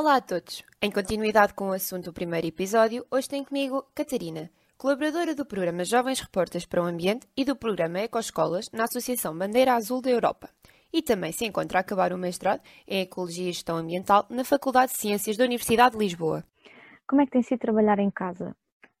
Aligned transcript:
Olá 0.00 0.16
a 0.16 0.20
todos! 0.22 0.64
Em 0.80 0.90
continuidade 0.90 1.52
com 1.52 1.68
o 1.68 1.72
assunto 1.72 2.04
do 2.04 2.12
primeiro 2.14 2.46
episódio, 2.46 3.04
hoje 3.10 3.28
tem 3.28 3.44
comigo 3.44 3.84
Catarina, 3.94 4.50
colaboradora 4.78 5.34
do 5.34 5.44
programa 5.44 5.84
Jovens 5.84 6.20
Reportas 6.20 6.64
para 6.64 6.82
o 6.82 6.86
Ambiente 6.86 7.28
e 7.36 7.44
do 7.44 7.54
programa 7.54 8.00
Ecoescolas 8.00 8.70
na 8.72 8.84
Associação 8.84 9.36
Bandeira 9.36 9.74
Azul 9.74 10.00
da 10.00 10.08
Europa. 10.08 10.48
E 10.90 11.02
também 11.02 11.32
se 11.32 11.44
encontra 11.44 11.78
a 11.78 11.82
acabar 11.82 12.14
o 12.14 12.16
mestrado 12.16 12.62
em 12.88 13.02
Ecologia 13.02 13.50
e 13.50 13.52
Gestão 13.52 13.76
Ambiental 13.76 14.24
na 14.30 14.42
Faculdade 14.42 14.92
de 14.92 14.98
Ciências 14.98 15.36
da 15.36 15.44
Universidade 15.44 15.98
de 15.98 16.02
Lisboa. 16.02 16.44
Como 17.06 17.20
é 17.20 17.26
que 17.26 17.32
tem 17.32 17.42
sido 17.42 17.58
trabalhar 17.58 17.98
em 17.98 18.10
casa? 18.10 18.56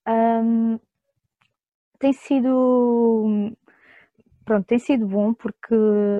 Um, 0.06 0.78
tem 1.98 2.12
sido 2.12 3.56
pronto, 4.44 4.66
tem 4.66 4.78
sido 4.78 5.06
bom 5.06 5.32
porque 5.34 5.74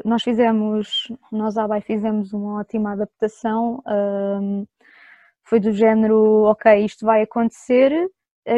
nós 0.05 0.23
fizemos, 0.23 1.09
nós 1.32 1.57
à 1.57 1.66
BAI 1.66 1.80
fizemos 1.80 2.32
uma 2.32 2.61
ótima 2.61 2.92
adaptação, 2.92 3.83
um, 3.87 4.66
foi 5.45 5.61
do 5.61 5.73
género, 5.73 6.45
ok, 6.45 6.84
isto 6.84 7.05
vai 7.05 7.23
acontecer, 7.23 7.92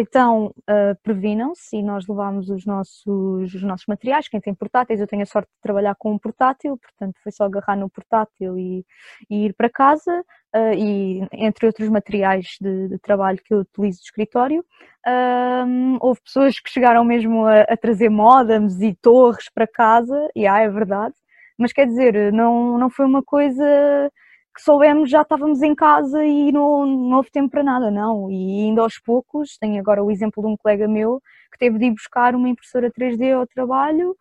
então 0.01 0.47
uh, 0.47 0.97
previnam-se 1.03 1.77
e 1.77 1.83
nós 1.83 2.07
levámos 2.07 2.49
os 2.49 2.65
nossos, 2.65 3.07
os 3.55 3.63
nossos 3.63 3.87
materiais, 3.87 4.27
quem 4.27 4.41
tem 4.41 4.55
portáteis, 4.55 5.01
eu 5.01 5.07
tenho 5.07 5.23
a 5.23 5.27
sorte 5.27 5.49
de 5.49 5.61
trabalhar 5.61 5.95
com 5.99 6.13
um 6.13 6.19
portátil, 6.19 6.79
portanto 6.79 7.15
foi 7.23 7.31
só 7.31 7.45
agarrar 7.45 7.77
no 7.77 7.91
portátil 7.91 8.59
e, 8.59 8.87
e 9.29 9.47
ir 9.47 9.55
para 9.55 9.69
casa, 9.69 10.25
uh, 10.55 10.75
e 10.75 11.29
entre 11.33 11.67
outros 11.67 11.89
materiais 11.91 12.57
de, 12.61 12.89
de, 12.89 12.99
trabalho 12.99 13.39
que 13.45 13.53
eu 13.53 13.59
utilizo 13.59 13.99
de 13.99 14.05
escritório. 14.05 14.65
Um, 15.07 15.99
houve 16.01 16.21
pessoas 16.23 16.59
que 16.59 16.71
chegaram 16.71 17.05
mesmo 17.05 17.45
a, 17.45 17.61
a 17.63 17.77
trazer 17.77 18.09
modems 18.09 18.81
e 18.81 18.95
torres 18.95 19.51
para 19.55 19.67
casa, 19.67 20.29
e 20.35 20.47
ah, 20.47 20.61
é 20.61 20.69
verdade, 20.71 21.15
mas 21.59 21.73
quer 21.73 21.87
dizer, 21.87 22.33
não, 22.33 22.79
não 22.79 22.89
foi 22.89 23.05
uma 23.05 23.23
coisa 23.23 24.11
que 24.55 24.63
soubemos 24.63 25.11
já 25.11 25.23
estávamos 25.23 25.63
em 25.63 25.75
casa 25.75 26.25
e 26.25 26.53
não, 26.53 26.87
não 26.87 27.17
houve 27.19 27.31
tempo 27.31 27.51
para 27.51 27.63
nada, 27.63 27.91
não. 27.91 28.31
E 28.31 28.67
ainda 28.67 28.83
aos 28.83 28.99
poucos, 28.99 29.57
tenho 29.59 29.81
agora 29.81 30.03
o 30.05 30.11
exemplo 30.11 30.43
de 30.43 30.49
um 30.49 30.57
colega 30.57 30.87
meu 30.89 31.21
que 31.53 31.59
teve 31.59 31.79
de 31.79 31.87
ir 31.87 31.93
buscar 31.93 32.35
uma 32.35 32.49
impressora 32.49 32.91
3D 32.91 33.35
ao 33.35 33.47
trabalho, 33.47 34.17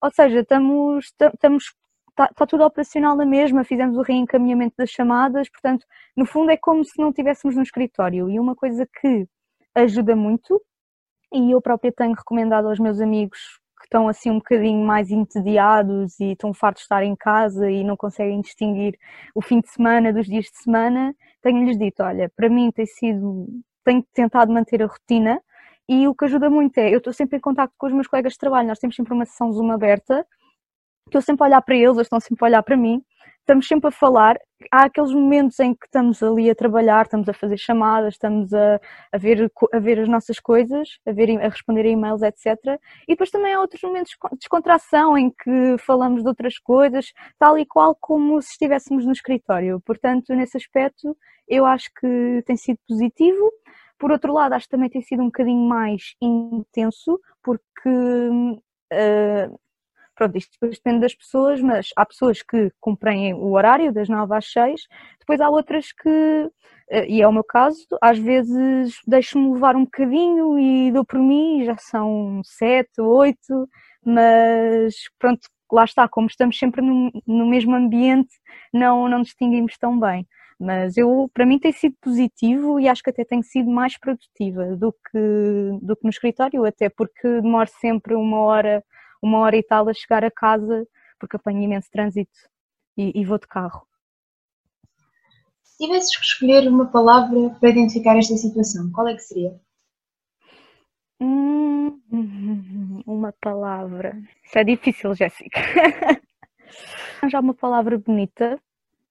ou 0.00 0.10
seja, 0.10 0.40
estamos, 0.40 1.06
estamos 1.06 1.64
está, 2.12 2.26
está 2.26 2.46
tudo 2.46 2.64
operacional 2.64 3.16
na 3.16 3.26
mesma, 3.26 3.64
fizemos 3.64 3.96
o 3.96 4.02
reencaminhamento 4.02 4.74
das 4.78 4.90
chamadas, 4.90 5.48
portanto, 5.50 5.86
no 6.16 6.26
fundo 6.26 6.50
é 6.50 6.56
como 6.56 6.84
se 6.84 7.00
não 7.00 7.10
estivéssemos 7.10 7.56
no 7.56 7.62
escritório. 7.62 8.30
E 8.30 8.38
uma 8.38 8.54
coisa 8.54 8.86
que 9.00 9.26
ajuda 9.74 10.14
muito, 10.14 10.60
e 11.32 11.52
eu 11.52 11.60
própria 11.62 11.92
tenho 11.92 12.14
recomendado 12.14 12.68
aos 12.68 12.78
meus 12.78 13.00
amigos 13.00 13.61
estão 13.92 14.08
assim 14.08 14.30
um 14.30 14.36
bocadinho 14.38 14.84
mais 14.86 15.10
entediados 15.10 16.18
e 16.18 16.32
estão 16.32 16.54
fartos 16.54 16.80
de 16.80 16.84
estar 16.86 17.04
em 17.04 17.14
casa 17.14 17.70
e 17.70 17.84
não 17.84 17.94
conseguem 17.94 18.40
distinguir 18.40 18.98
o 19.34 19.42
fim 19.42 19.60
de 19.60 19.68
semana 19.68 20.10
dos 20.12 20.26
dias 20.26 20.46
de 20.46 20.56
semana, 20.56 21.14
tenho-lhes 21.42 21.78
dito, 21.78 22.02
olha, 22.02 22.30
para 22.34 22.48
mim 22.48 22.70
tem 22.72 22.86
sido, 22.86 23.46
tenho 23.84 24.02
tentado 24.14 24.50
manter 24.50 24.82
a 24.82 24.86
rotina 24.86 25.38
e 25.86 26.08
o 26.08 26.14
que 26.14 26.24
ajuda 26.24 26.48
muito 26.48 26.78
é, 26.78 26.88
eu 26.92 26.98
estou 26.98 27.12
sempre 27.12 27.36
em 27.36 27.40
contato 27.40 27.72
com 27.76 27.86
os 27.86 27.92
meus 27.92 28.06
colegas 28.06 28.32
de 28.32 28.38
trabalho, 28.38 28.68
nós 28.68 28.78
temos 28.78 28.96
sempre 28.96 29.12
uma 29.12 29.26
sessão 29.26 29.52
Zoom 29.52 29.70
aberta, 29.70 30.26
estou 31.06 31.20
sempre 31.20 31.44
a 31.44 31.46
olhar 31.48 31.60
para 31.60 31.76
eles, 31.76 31.94
eles 31.96 32.06
estão 32.06 32.20
sempre 32.20 32.42
a 32.44 32.48
olhar 32.48 32.62
para 32.62 32.76
mim, 32.78 33.04
estamos 33.42 33.66
sempre 33.66 33.88
a 33.88 33.90
falar. 33.90 34.36
Há 34.70 34.84
aqueles 34.84 35.12
momentos 35.12 35.58
em 35.58 35.74
que 35.74 35.86
estamos 35.86 36.22
ali 36.22 36.48
a 36.48 36.54
trabalhar, 36.54 37.02
estamos 37.02 37.28
a 37.28 37.32
fazer 37.32 37.56
chamadas, 37.56 38.14
estamos 38.14 38.52
a, 38.54 38.80
a, 39.12 39.18
ver, 39.18 39.50
a 39.72 39.78
ver 39.78 39.98
as 39.98 40.08
nossas 40.08 40.38
coisas, 40.38 40.88
a, 41.06 41.12
ver, 41.12 41.30
a 41.40 41.48
responder 41.48 41.84
a 41.84 41.88
e-mails, 41.88 42.22
etc. 42.22 42.46
E 43.08 43.12
depois 43.12 43.30
também 43.30 43.52
há 43.52 43.60
outros 43.60 43.82
momentos 43.82 44.12
de 44.12 44.38
descontração 44.38 45.18
em 45.18 45.30
que 45.30 45.76
falamos 45.78 46.22
de 46.22 46.28
outras 46.28 46.58
coisas, 46.58 47.12
tal 47.38 47.58
e 47.58 47.66
qual 47.66 47.96
como 48.00 48.40
se 48.40 48.52
estivéssemos 48.52 49.04
no 49.04 49.12
escritório. 49.12 49.80
Portanto, 49.84 50.32
nesse 50.34 50.56
aspecto, 50.56 51.16
eu 51.48 51.66
acho 51.66 51.90
que 52.00 52.42
tem 52.46 52.56
sido 52.56 52.78
positivo. 52.88 53.50
Por 53.98 54.12
outro 54.12 54.32
lado, 54.32 54.54
acho 54.54 54.66
que 54.66 54.70
também 54.70 54.88
tem 54.88 55.02
sido 55.02 55.22
um 55.22 55.26
bocadinho 55.26 55.68
mais 55.68 56.14
intenso, 56.20 57.20
porque 57.42 57.88
uh, 57.88 59.60
Pronto, 60.14 60.36
isto 60.36 60.52
depois 60.52 60.76
depende 60.76 61.00
das 61.00 61.14
pessoas, 61.14 61.60
mas 61.60 61.88
há 61.96 62.04
pessoas 62.04 62.42
que 62.42 62.70
cumprem 62.80 63.34
o 63.34 63.52
horário 63.52 63.92
das 63.92 64.08
9 64.08 64.34
às 64.34 64.50
6, 64.52 64.82
depois 65.18 65.40
há 65.40 65.48
outras 65.48 65.90
que, 65.92 66.50
eh, 66.90 67.06
e 67.08 67.22
é 67.22 67.28
o 67.28 67.32
meu 67.32 67.44
caso, 67.44 67.86
às 68.00 68.18
vezes 68.18 68.94
deixo-me 69.06 69.52
levar 69.54 69.74
um 69.74 69.84
bocadinho 69.84 70.58
e 70.58 70.92
dou 70.92 71.04
por 71.04 71.18
mim, 71.18 71.64
já 71.64 71.76
são 71.78 72.42
7, 72.44 73.00
8, 73.00 73.68
mas 74.04 74.94
pronto, 75.18 75.48
lá 75.72 75.84
está, 75.84 76.06
como 76.08 76.26
estamos 76.26 76.58
sempre 76.58 76.82
no, 76.82 77.10
no 77.26 77.46
mesmo 77.46 77.74
ambiente, 77.74 78.30
não, 78.72 79.08
não 79.08 79.22
distinguimos 79.22 79.78
tão 79.78 79.98
bem. 79.98 80.26
Mas 80.60 80.96
eu 80.96 81.28
para 81.34 81.46
mim 81.46 81.58
tem 81.58 81.72
sido 81.72 81.96
positivo 82.00 82.78
e 82.78 82.88
acho 82.88 83.02
que 83.02 83.10
até 83.10 83.24
tenho 83.24 83.42
sido 83.42 83.68
mais 83.70 83.98
produtiva 83.98 84.76
do 84.76 84.92
que 84.92 85.18
do 85.82 85.96
que 85.96 86.04
no 86.04 86.10
escritório 86.10 86.64
até 86.64 86.88
porque 86.88 87.40
demoro 87.40 87.68
sempre 87.80 88.14
uma 88.14 88.38
hora 88.38 88.84
uma 89.22 89.38
hora 89.38 89.56
e 89.56 89.62
tal 89.62 89.88
a 89.88 89.94
chegar 89.94 90.24
a 90.24 90.30
casa 90.30 90.86
porque 91.22 91.36
apanho 91.36 91.62
imenso 91.62 91.88
trânsito 91.88 92.36
e, 92.96 93.20
e 93.20 93.24
vou 93.24 93.38
de 93.38 93.46
carro. 93.46 93.86
Se 95.62 95.86
tivesses 95.86 96.16
que 96.16 96.24
escolher 96.24 96.68
uma 96.68 96.86
palavra 96.86 97.50
para 97.60 97.70
identificar 97.70 98.18
esta 98.18 98.36
situação, 98.36 98.90
qual 98.90 99.06
é 99.06 99.14
que 99.14 99.22
seria? 99.22 99.60
Hum, 101.20 102.00
uma 103.06 103.32
palavra. 103.40 104.20
Isso 104.42 104.58
é 104.58 104.64
difícil, 104.64 105.14
Jéssica. 105.14 105.60
Já 107.30 107.38
uma 107.38 107.54
palavra 107.54 107.96
bonita, 107.96 108.60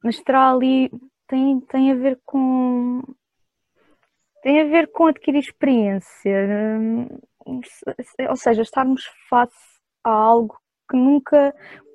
mas 0.04 0.20
terá 0.22 0.52
ali. 0.52 0.92
Tem, 1.28 1.62
tem 1.62 1.92
a 1.92 1.96
ver 1.96 2.20
com. 2.26 3.02
Tem 4.44 4.60
a 4.60 4.66
ver 4.66 4.92
com 4.92 5.08
adquirir 5.08 5.40
experiência. 5.40 6.78
Hum, 6.78 7.08
ou 8.30 8.36
seja, 8.36 8.62
estarmos 8.62 9.06
face 9.30 9.71
a 10.04 10.12
algo 10.12 10.58
que 10.90 10.98
nunca 10.98 11.54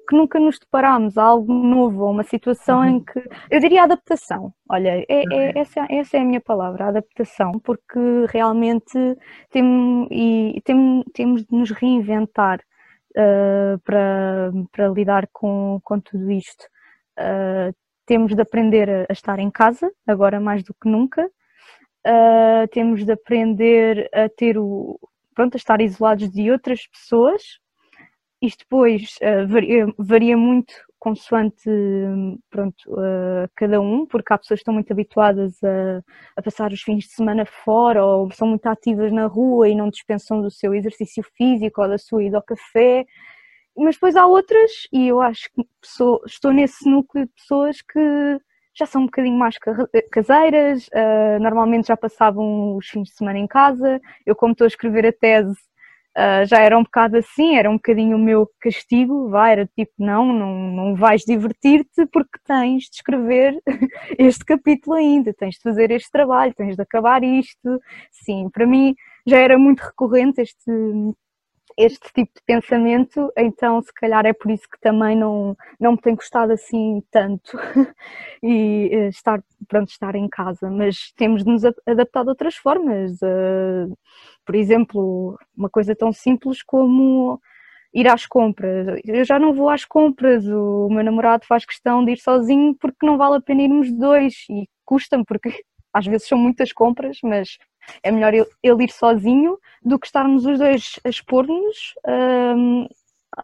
que 0.08 0.16
nunca 0.16 0.38
nos 0.38 0.58
deparámos, 0.58 1.18
a 1.18 1.24
algo 1.24 1.52
novo, 1.52 2.04
a 2.04 2.10
uma 2.10 2.22
situação 2.22 2.78
uhum. 2.78 2.86
em 2.86 3.04
que 3.04 3.20
eu 3.50 3.60
diria 3.60 3.82
adaptação. 3.82 4.52
Olha, 4.70 5.04
é, 5.08 5.24
é, 5.32 5.58
essa, 5.58 5.84
essa 5.90 6.16
é 6.16 6.20
a 6.20 6.24
minha 6.24 6.40
palavra, 6.40 6.86
adaptação, 6.86 7.52
porque 7.64 7.98
realmente 8.28 9.16
tem, 9.50 10.06
e, 10.10 10.60
tem, 10.64 11.02
temos 11.12 11.44
de 11.44 11.56
nos 11.56 11.70
reinventar 11.72 12.60
uh, 13.16 13.78
para, 13.84 14.52
para 14.70 14.88
lidar 14.88 15.28
com, 15.32 15.80
com 15.82 15.98
tudo 15.98 16.30
isto. 16.30 16.64
Uh, 17.18 17.74
temos 18.06 18.34
de 18.34 18.40
aprender 18.40 18.88
a, 18.88 19.06
a, 19.08 19.12
estar 19.12 19.38
em 19.40 19.50
casa, 19.50 19.90
agora 20.06 20.38
mais 20.38 20.62
do 20.62 20.72
que 20.74 20.88
nunca. 20.88 21.26
Uh, 22.06 22.68
temos 22.70 23.04
de 23.04 23.10
aprender 23.10 24.08
a 24.14 24.28
ter 24.28 24.56
o 24.56 24.98
pronto, 25.34 25.54
a 25.54 25.58
estar 25.58 25.80
isolados 25.80 26.30
de 26.30 26.50
outras 26.50 26.86
pessoas, 26.86 27.42
isto 28.40 28.60
depois 28.60 29.16
uh, 29.22 29.46
varia, 29.48 29.86
varia, 29.98 30.36
muito 30.36 30.74
consoante 30.98 31.70
pronto, 32.50 32.76
uh, 32.88 33.48
cada 33.54 33.80
um, 33.80 34.06
porque 34.06 34.32
há 34.32 34.38
pessoas 34.38 34.58
que 34.58 34.62
estão 34.62 34.74
muito 34.74 34.90
habituadas 34.92 35.62
a, 35.62 36.02
a, 36.36 36.42
passar 36.42 36.72
os 36.72 36.82
fins 36.82 37.04
de 37.04 37.10
semana 37.10 37.44
fora 37.46 38.04
ou 38.04 38.30
são 38.32 38.48
muito 38.48 38.66
ativas 38.66 39.12
na 39.12 39.26
rua 39.26 39.68
e 39.68 39.74
não 39.74 39.88
dispensam 39.88 40.40
do 40.42 40.50
seu 40.50 40.74
exercício 40.74 41.22
físico 41.36 41.82
ou 41.82 41.88
da 41.88 41.98
sua 41.98 42.24
ida 42.24 42.36
ao 42.38 42.42
café. 42.42 43.06
Mas 43.76 43.96
depois 43.96 44.16
há 44.16 44.26
outras, 44.26 44.70
e 44.92 45.08
eu 45.08 45.20
acho 45.20 45.50
que 45.54 45.62
sou, 45.84 46.22
estou 46.26 46.50
nesse 46.52 46.88
núcleo 46.88 47.26
de 47.26 47.32
pessoas 47.32 47.82
que 47.82 48.38
já 48.74 48.86
são 48.86 49.02
um 49.02 49.06
bocadinho 49.06 49.38
mais 49.38 49.56
caseiras, 50.10 50.88
uh, 50.88 51.40
normalmente 51.40 51.88
já 51.88 51.96
passavam 51.96 52.76
os 52.76 52.86
fins 52.88 53.08
de 53.08 53.14
semana 53.14 53.38
em 53.38 53.46
casa. 53.46 54.00
Eu, 54.24 54.36
como 54.36 54.52
estou 54.52 54.64
a 54.66 54.68
escrever 54.68 55.06
a 55.06 55.12
tese, 55.12 55.56
Uh, 56.16 56.46
já 56.46 56.60
era 56.60 56.78
um 56.78 56.82
bocado 56.82 57.18
assim, 57.18 57.56
era 57.56 57.70
um 57.70 57.74
bocadinho 57.74 58.16
o 58.16 58.18
meu 58.18 58.48
castigo, 58.58 59.28
vai, 59.28 59.52
era 59.52 59.66
tipo, 59.76 59.92
não, 59.98 60.32
não, 60.32 60.72
não 60.72 60.94
vais 60.94 61.20
divertir-te 61.26 62.06
porque 62.06 62.38
tens 62.42 62.84
de 62.84 62.96
escrever 62.96 63.60
este 64.18 64.42
capítulo 64.42 64.96
ainda, 64.96 65.34
tens 65.34 65.56
de 65.56 65.60
fazer 65.60 65.90
este 65.90 66.10
trabalho, 66.10 66.54
tens 66.54 66.74
de 66.74 66.80
acabar 66.80 67.22
isto. 67.22 67.78
Sim, 68.10 68.48
para 68.50 68.66
mim 68.66 68.94
já 69.26 69.38
era 69.40 69.58
muito 69.58 69.80
recorrente 69.80 70.40
este, 70.40 70.70
este 71.76 72.12
tipo 72.14 72.32
de 72.34 72.42
pensamento, 72.46 73.30
então 73.36 73.82
se 73.82 73.92
calhar 73.92 74.24
é 74.24 74.32
por 74.32 74.50
isso 74.50 74.64
que 74.70 74.80
também 74.80 75.14
não, 75.16 75.56
não 75.78 75.92
me 75.92 76.00
tem 76.00 76.14
gostado 76.14 76.52
assim 76.52 77.02
tanto 77.10 77.58
e 78.42 78.90
uh, 78.92 79.08
estar, 79.08 79.42
pronto, 79.68 79.90
estar 79.90 80.14
em 80.14 80.28
casa, 80.28 80.70
mas 80.70 81.12
temos 81.16 81.44
de 81.44 81.50
nos 81.50 81.64
adaptar 81.86 82.22
de 82.22 82.30
outras 82.30 82.56
formas. 82.56 83.12
Uh, 83.22 83.96
por 84.44 84.54
exemplo, 84.54 85.38
uma 85.56 85.68
coisa 85.68 85.94
tão 85.94 86.12
simples 86.12 86.62
como 86.62 87.40
ir 87.92 88.08
às 88.08 88.26
compras. 88.26 89.00
Eu 89.04 89.24
já 89.24 89.38
não 89.38 89.52
vou 89.52 89.68
às 89.68 89.84
compras, 89.84 90.46
o 90.46 90.88
meu 90.90 91.04
namorado 91.04 91.46
faz 91.46 91.64
questão 91.64 92.04
de 92.04 92.12
ir 92.12 92.18
sozinho 92.18 92.74
porque 92.80 93.06
não 93.06 93.18
vale 93.18 93.36
a 93.36 93.40
pena 93.40 93.62
irmos 93.62 93.92
dois 93.92 94.44
e 94.50 94.68
custa-me 94.84 95.24
porque 95.24 95.50
às 95.92 96.06
vezes 96.06 96.28
são 96.28 96.38
muitas 96.38 96.72
compras, 96.72 97.18
mas 97.22 97.58
é 98.02 98.10
melhor 98.10 98.34
ele 98.34 98.84
ir 98.84 98.90
sozinho 98.90 99.58
do 99.82 99.98
que 99.98 100.06
estarmos 100.06 100.44
os 100.44 100.58
dois 100.58 100.98
a 101.04 101.08
expor-nos 101.08 101.94
um, 102.06 102.88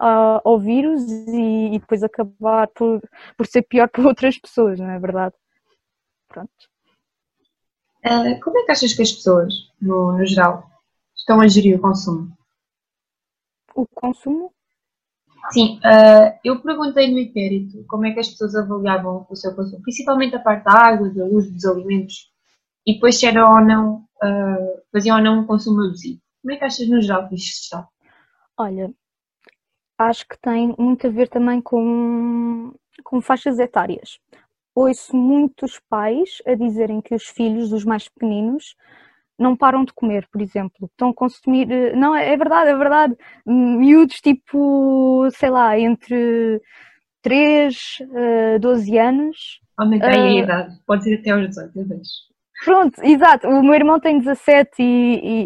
ao 0.00 0.58
vírus 0.58 1.02
e, 1.10 1.74
e, 1.74 1.78
depois 1.78 2.02
acabar 2.02 2.68
por, 2.68 3.00
por 3.36 3.46
ser 3.46 3.62
pior 3.62 3.88
para 3.90 4.06
outras 4.06 4.38
pessoas, 4.38 4.78
não 4.78 4.90
é 4.90 4.98
verdade? 4.98 5.34
Pronto. 6.28 6.50
Uh, 8.04 8.40
como 8.42 8.58
é 8.58 8.64
que 8.64 8.72
achas 8.72 8.94
que 8.94 9.02
as 9.02 9.12
pessoas, 9.12 9.54
no, 9.80 10.12
no 10.12 10.26
geral, 10.26 10.68
estão 11.14 11.40
a 11.40 11.46
gerir 11.46 11.78
o 11.78 11.80
consumo? 11.80 12.36
O 13.74 13.86
consumo? 13.86 14.52
Sim, 15.50 15.78
uh, 15.78 16.38
eu 16.44 16.60
perguntei 16.60 17.10
no 17.10 17.18
inquérito 17.18 17.84
como 17.88 18.06
é 18.06 18.12
que 18.12 18.20
as 18.20 18.28
pessoas 18.28 18.54
avaliavam 18.54 19.26
o 19.28 19.36
seu 19.36 19.54
consumo, 19.54 19.82
principalmente 19.82 20.34
a 20.34 20.40
parte 20.40 20.64
da 20.64 20.72
água, 20.72 21.10
da 21.10 21.24
luz, 21.24 21.50
dos 21.50 21.64
alimentos, 21.64 22.30
e 22.86 22.94
depois 22.94 23.18
se 23.18 23.26
era 23.26 23.48
ou 23.48 23.60
não, 23.60 24.04
uh, 24.22 24.82
faziam 24.92 25.16
ou 25.16 25.22
não 25.22 25.40
um 25.40 25.46
consumo 25.46 25.82
abusivo. 25.82 26.20
Como 26.42 26.54
é 26.54 26.56
que 26.56 26.64
achas 26.64 26.88
no 26.88 27.00
geral 27.00 27.28
que 27.28 27.34
isto 27.34 27.62
está? 27.62 27.88
Olha, 28.56 28.92
acho 29.98 30.26
que 30.26 30.38
tem 30.40 30.74
muito 30.78 31.06
a 31.06 31.10
ver 31.10 31.28
também 31.28 31.60
com, 31.60 32.74
com 33.04 33.20
faixas 33.20 33.58
etárias. 33.58 34.18
Ouço 34.74 35.16
muitos 35.16 35.80
pais 35.88 36.42
a 36.46 36.54
dizerem 36.54 37.00
que 37.00 37.14
os 37.14 37.24
filhos, 37.24 37.72
os 37.72 37.84
mais 37.84 38.08
pequeninos, 38.08 38.74
não 39.38 39.56
param 39.56 39.84
de 39.84 39.92
comer, 39.92 40.26
por 40.30 40.40
exemplo. 40.40 40.88
Estão 40.90 41.10
a 41.10 41.14
consumir. 41.14 41.70
Eh, 41.70 41.94
não, 41.94 42.14
é, 42.14 42.32
é 42.32 42.36
verdade, 42.36 42.70
é 42.70 42.76
verdade. 42.76 43.16
Miúdos 43.44 44.20
tipo, 44.20 45.28
sei 45.32 45.50
lá, 45.50 45.78
entre 45.78 46.60
3 47.22 47.98
a 48.54 48.58
12 48.58 48.98
anos. 48.98 49.60
Aumentei 49.76 50.08
uh, 50.08 50.12
a 50.12 50.26
eh, 50.26 50.38
idade, 50.38 50.80
pode 50.86 51.04
ser 51.04 51.20
até 51.20 51.30
aos 51.30 51.48
18, 51.48 51.78
eu 51.78 51.86
vejo. 51.86 52.31
Pronto, 52.64 53.02
exato. 53.02 53.48
O 53.48 53.62
meu 53.62 53.74
irmão 53.74 53.98
tem 53.98 54.18
17 54.20 54.70
e, 54.80 54.84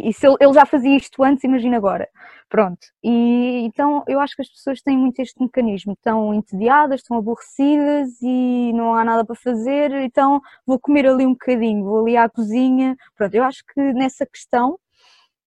e, 0.07 0.09
e 0.11 0.13
se 0.13 0.27
ele, 0.27 0.37
ele, 0.39 0.53
já 0.53 0.67
fazia 0.67 0.97
isto 0.97 1.23
antes, 1.23 1.45
imagina 1.45 1.77
agora. 1.77 2.07
Pronto. 2.49 2.79
E 3.03 3.65
então 3.65 4.05
eu 4.07 4.21
acho 4.21 4.37
que 4.37 4.43
as 4.43 4.49
pessoas 4.49 4.83
têm 4.83 4.99
muito 4.99 5.21
este 5.21 5.41
mecanismo. 5.43 5.95
Estão 5.95 6.35
entediadas, 6.35 7.01
estão 7.01 7.17
aborrecidas 7.17 8.11
e 8.23 8.73
não 8.75 8.95
há 8.95 9.03
nada 9.05 9.25
para 9.25 9.35
fazer, 9.35 9.93
então 9.93 10.41
vou 10.67 10.79
comer 10.79 11.07
ali 11.07 11.27
um 11.27 11.33
bocadinho, 11.33 11.85
vou 11.85 12.03
ali 12.03 12.17
à 12.17 12.29
cozinha. 12.29 12.97
Pronto, 13.17 13.35
eu 13.35 13.45
acho 13.45 13.65
que 13.67 13.81
nessa 13.95 14.27
questão, 14.27 14.79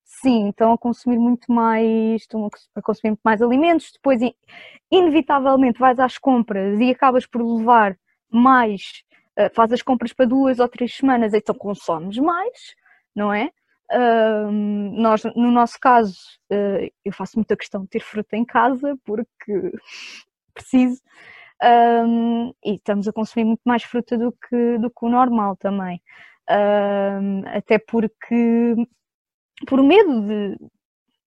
sim, 0.03 0.49
estão 0.49 0.73
a 0.73 0.77
consumir 0.77 1.19
muito 1.19 1.51
mais, 1.51 2.21
estão 2.21 2.49
a 2.75 2.81
consumir 2.81 3.11
muito 3.11 3.21
mais 3.23 3.41
alimentos, 3.41 3.91
depois 3.93 4.19
inevitavelmente 4.91 5.79
vais 5.79 5.99
às 5.99 6.17
compras 6.17 6.79
e 6.79 6.91
acabas 6.91 7.27
por 7.27 7.43
levar 7.43 7.95
mais 8.31 9.03
faz 9.53 9.71
as 9.71 9.81
compras 9.81 10.13
para 10.13 10.25
duas 10.25 10.59
ou 10.59 10.67
três 10.67 10.95
semanas, 10.95 11.33
então 11.33 11.55
consomes 11.55 12.17
mais, 12.17 12.75
não 13.15 13.33
é? 13.33 13.49
Nós, 14.93 15.23
no 15.35 15.51
nosso 15.51 15.79
caso, 15.79 16.15
uh, 16.51 16.91
eu 17.03 17.11
faço 17.11 17.37
muita 17.37 17.57
questão 17.57 17.81
de 17.81 17.87
ter 17.87 18.01
fruta 18.01 18.37
em 18.37 18.45
casa 18.45 18.95
porque 19.03 19.71
preciso 20.53 21.01
um, 21.61 22.53
e 22.63 22.75
estamos 22.75 23.07
a 23.07 23.13
consumir 23.13 23.45
muito 23.45 23.61
mais 23.65 23.83
fruta 23.83 24.17
do 24.17 24.31
que, 24.31 24.77
do 24.77 24.89
que 24.89 25.05
o 25.05 25.09
normal 25.09 25.55
também. 25.57 26.01
Um, 26.49 27.43
até 27.47 27.77
porque, 27.77 28.75
por 29.67 29.83
medo 29.83 30.21
de, 30.21 30.57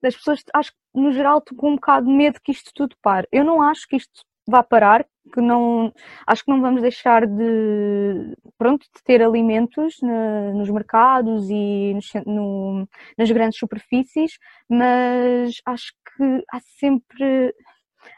das 0.03 0.17
pessoas, 0.17 0.43
acho 0.55 0.73
que 0.73 0.79
no 0.95 1.13
geral 1.13 1.39
estou 1.39 1.57
com 1.57 1.71
um 1.71 1.75
bocado 1.77 2.07
de 2.07 2.13
medo 2.13 2.41
que 2.43 2.53
isto 2.53 2.73
tudo 2.75 2.97
pare. 3.03 3.29
Eu 3.31 3.45
não 3.45 3.63
acho 3.63 3.87
que 3.87 3.97
isto 3.97 4.25
vá 4.47 4.63
parar, 4.63 5.07
que 5.33 5.41
não 5.41 5.93
acho 6.27 6.45
que 6.45 6.51
não 6.51 6.61
vamos 6.61 6.83
deixar 6.83 7.27
de 7.27 8.37
pronto 8.59 8.83
de 8.83 9.03
ter 9.05 9.23
alimentos 9.23 9.97
na, 10.03 10.53
nos 10.53 10.69
mercados 10.71 11.49
e 11.49 11.97
no, 12.27 12.89
nas 13.17 13.31
grandes 13.31 13.59
superfícies, 13.59 14.39
mas 14.69 15.61
acho 15.65 15.93
que 16.17 16.45
há 16.53 16.61
sempre 16.61 17.55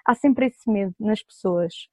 há 0.05 0.15
sempre 0.15 0.47
esse 0.47 0.71
medo 0.71 0.95
nas 0.99 1.23
pessoas. 1.23 1.89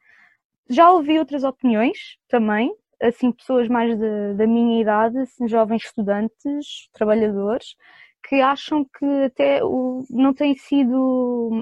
Já 0.69 0.92
ouvi 0.92 1.19
outras 1.19 1.44
opiniões 1.44 2.18
também, 2.30 2.74
assim 3.01 3.31
pessoas 3.31 3.68
mais 3.68 3.98
da, 4.00 4.34
da 4.34 4.48
minha 4.48 4.81
idade, 4.81 5.18
assim, 5.19 5.48
jovens 5.48 5.84
estudantes, 5.84 6.89
trabalhadores, 6.94 7.75
que 8.23 8.41
acham 8.41 8.85
que 8.85 9.06
até 9.25 9.63
o, 9.63 10.06
não 10.09 10.33
tem 10.33 10.56
sido, 10.56 10.95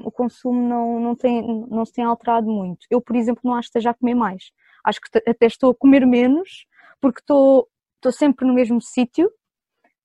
o 0.04 0.10
consumo 0.10 0.60
não, 0.60 1.00
não, 1.00 1.16
tem, 1.16 1.42
não 1.68 1.84
se 1.84 1.92
tem 1.92 2.04
alterado 2.04 2.46
muito. 2.48 2.86
Eu, 2.90 3.00
por 3.00 3.16
exemplo, 3.16 3.42
não 3.44 3.54
acho 3.54 3.66
que 3.66 3.78
esteja 3.78 3.90
a 3.90 3.94
comer 3.94 4.14
mais. 4.14 4.52
Acho 4.84 5.00
que 5.00 5.18
até 5.28 5.46
estou 5.46 5.70
a 5.72 5.74
comer 5.74 6.06
menos, 6.06 6.66
porque 7.00 7.20
estou, 7.20 7.68
estou 7.96 8.12
sempre 8.12 8.46
no 8.46 8.54
mesmo 8.54 8.80
sítio, 8.80 9.26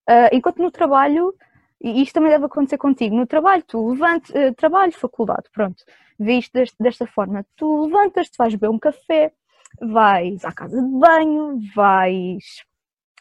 uh, 0.09 0.29
enquanto 0.31 0.61
no 0.61 0.71
trabalho, 0.71 1.33
e 1.81 2.01
isto 2.01 2.13
também 2.13 2.31
deve 2.31 2.45
acontecer 2.45 2.77
contigo, 2.77 3.15
no 3.15 3.27
trabalho 3.27 3.63
tu 3.63 3.89
levantas, 3.89 4.29
uh, 4.31 4.53
trabalho, 4.55 4.91
faculdade, 4.93 5.49
pronto, 5.51 5.83
vês 6.19 6.49
deste, 6.49 6.75
desta 6.79 7.05
forma, 7.05 7.45
tu 7.55 7.85
levantas-te, 7.85 8.37
vais 8.37 8.55
beber 8.55 8.69
um 8.69 8.79
café, 8.79 9.33
vais 9.81 10.43
à 10.45 10.51
casa 10.51 10.81
de 10.81 10.99
banho, 10.99 11.59
vais 11.75 12.65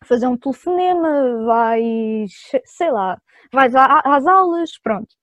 fazer 0.04 0.26
um 0.26 0.36
telefonema, 0.36 1.44
vais, 1.44 2.32
sei 2.64 2.90
lá, 2.90 3.18
vais 3.52 3.74
às 3.74 4.26
aulas, 4.26 4.78
pronto. 4.82 5.14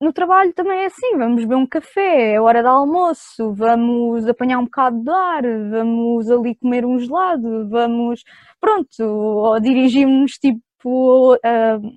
No 0.00 0.12
trabalho 0.12 0.52
também 0.52 0.80
é 0.80 0.86
assim, 0.86 1.16
vamos 1.16 1.42
beber 1.42 1.54
um 1.56 1.66
café, 1.66 2.32
é 2.32 2.40
hora 2.40 2.60
de 2.60 2.68
almoço, 2.68 3.54
vamos 3.54 4.26
apanhar 4.28 4.58
um 4.58 4.64
bocado 4.64 5.00
de 5.00 5.10
ar, 5.10 5.42
vamos 5.70 6.28
ali 6.30 6.56
comer 6.56 6.84
um 6.84 6.98
gelado, 6.98 7.68
vamos, 7.68 8.22
pronto, 8.60 9.00
ou 9.04 9.60
dirigimos 9.60 10.32
tipo 10.32 11.38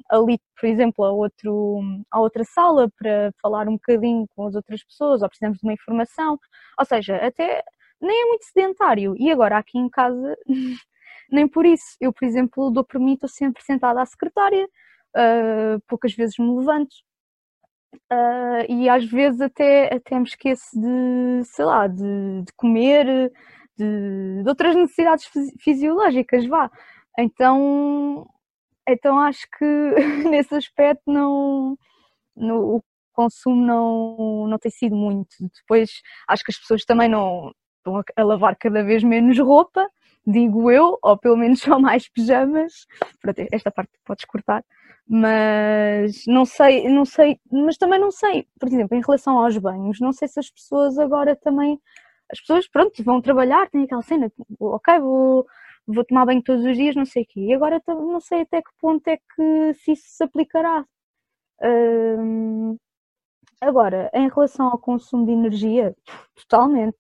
ali, 0.10 0.40
por 0.60 0.68
exemplo, 0.68 1.04
a, 1.06 1.12
outro, 1.12 1.82
a 2.12 2.20
outra 2.20 2.44
sala 2.44 2.88
para 2.98 3.32
falar 3.42 3.68
um 3.68 3.74
bocadinho 3.74 4.28
com 4.36 4.48
as 4.48 4.56
outras 4.56 4.84
pessoas, 4.84 5.22
ou 5.24 5.28
precisamos 5.30 5.58
de 5.58 5.66
uma 5.66 5.74
informação, 5.74 6.38
ou 6.80 6.86
seja, 6.86 7.16
até 7.18 7.64
nem 8.02 8.22
é 8.24 8.26
muito 8.28 8.46
sedentário. 8.46 9.16
E 9.18 9.32
agora 9.32 9.58
aqui 9.58 9.78
em 9.80 9.90
casa 9.90 10.36
nem 11.32 11.48
por 11.48 11.66
isso. 11.66 11.96
Eu, 12.00 12.14
por 12.14 12.26
exemplo, 12.26 12.72
dou 12.72 12.84
por 12.84 13.00
mim, 13.00 13.14
estou 13.14 13.30
sempre 13.30 13.64
sentada 13.64 14.02
à 14.02 14.06
secretária, 14.06 14.66
uh, 14.66 15.82
poucas 15.88 16.14
vezes 16.14 16.38
me 16.38 16.56
levanto. 16.58 16.94
Uh, 18.12 18.66
e 18.70 18.90
às 18.90 19.06
vezes 19.06 19.42
até, 19.42 19.94
até 19.96 20.20
me 20.20 20.26
esqueço 20.26 20.80
de, 20.80 21.44
sei 21.46 21.66
lá, 21.66 21.88
de, 21.88 22.04
de 22.44 22.54
comer, 22.56 23.32
de, 23.78 24.44
de, 24.44 24.50
outras 24.50 24.76
necessidades 24.76 25.30
fisiológicas, 25.62 26.46
vá. 26.46 26.70
Então, 27.18 28.28
então 28.88 29.20
acho 29.20 29.48
que 29.58 29.66
nesse 30.30 30.56
aspecto 30.56 31.04
não, 31.08 31.78
no, 32.36 32.78
o 32.78 32.84
consumo 33.14 33.66
não, 33.66 34.48
não 34.48 34.60
tem 34.60 34.72
sido 34.72 34.96
muito. 34.96 35.36
Depois 35.40 36.02
acho 36.28 36.44
que 36.44 36.52
as 36.52 36.60
pessoas 36.60 36.86
também 36.86 37.10
não 37.10 37.52
estão 37.78 38.04
a, 38.16 38.24
lavar 38.24 38.56
cada 38.58 38.84
vez 38.84 39.04
menos 39.04 39.40
roupa, 39.40 39.88
digo 40.26 40.72
eu, 40.72 40.98
ou 41.02 41.18
pelo 41.18 41.38
menos 41.38 41.60
só 41.62 41.80
mais 41.80 42.10
pijamas. 42.10 42.86
Pronto, 43.22 43.42
esta 43.52 43.72
parte 43.72 43.92
podes 44.06 44.26
cortar. 44.26 44.64
Mas 45.08 46.24
não 46.28 46.46
sei, 46.46 46.90
não 46.90 47.06
sei, 47.06 47.40
mas 47.52 47.78
também 47.78 48.00
não 48.00 48.10
sei, 48.12 48.48
por 48.60 48.68
exemplo, 48.68 48.98
em 48.98 49.02
relação 49.02 49.38
aos 49.40 49.56
banhos, 49.58 50.00
não 50.00 50.12
sei 50.12 50.28
se 50.28 50.40
as 50.40 50.50
pessoas 50.50 50.98
agora 50.98 51.36
também, 51.36 51.80
as 52.32 52.40
pessoas, 52.40 52.68
pronto, 52.68 53.04
vão 53.04 53.22
trabalhar, 53.22 53.70
têm 53.70 53.84
aquela 53.84 54.02
cena, 54.02 54.32
ok, 54.60 55.00
vou, 55.00 55.46
vou 55.88 56.04
tomar 56.06 56.26
banho 56.26 56.42
todos 56.44 56.66
os 56.66 56.76
dias, 56.76 56.96
não 56.96 57.06
sei 57.06 57.24
o 57.24 57.28
quê. 57.28 57.40
E 57.42 57.54
agora 57.54 57.82
não 57.88 58.20
sei 58.20 58.42
até 58.42 58.62
que 58.62 58.72
ponto 58.80 59.08
é 59.08 59.18
que 59.18 59.74
se 59.76 59.92
isso 59.94 60.06
se 60.08 60.24
aplicará. 60.24 60.86
Hum, 61.62 62.78
agora, 63.62 64.10
em 64.14 64.30
relação 64.30 64.68
ao 64.68 64.80
consumo 64.80 65.26
de 65.26 65.32
energia, 65.34 65.96
totalmente 66.36 66.98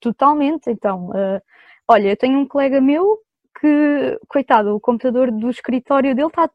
Totalmente, 0.00 0.70
então. 0.70 1.10
Uh, 1.10 1.40
olha, 1.88 2.10
eu 2.10 2.16
tenho 2.16 2.38
um 2.38 2.46
colega 2.46 2.80
meu 2.80 3.18
que, 3.60 4.18
coitado, 4.28 4.74
o 4.74 4.80
computador 4.80 5.30
do 5.30 5.50
escritório 5.50 6.14
dele 6.14 6.30
tá, 6.30 6.50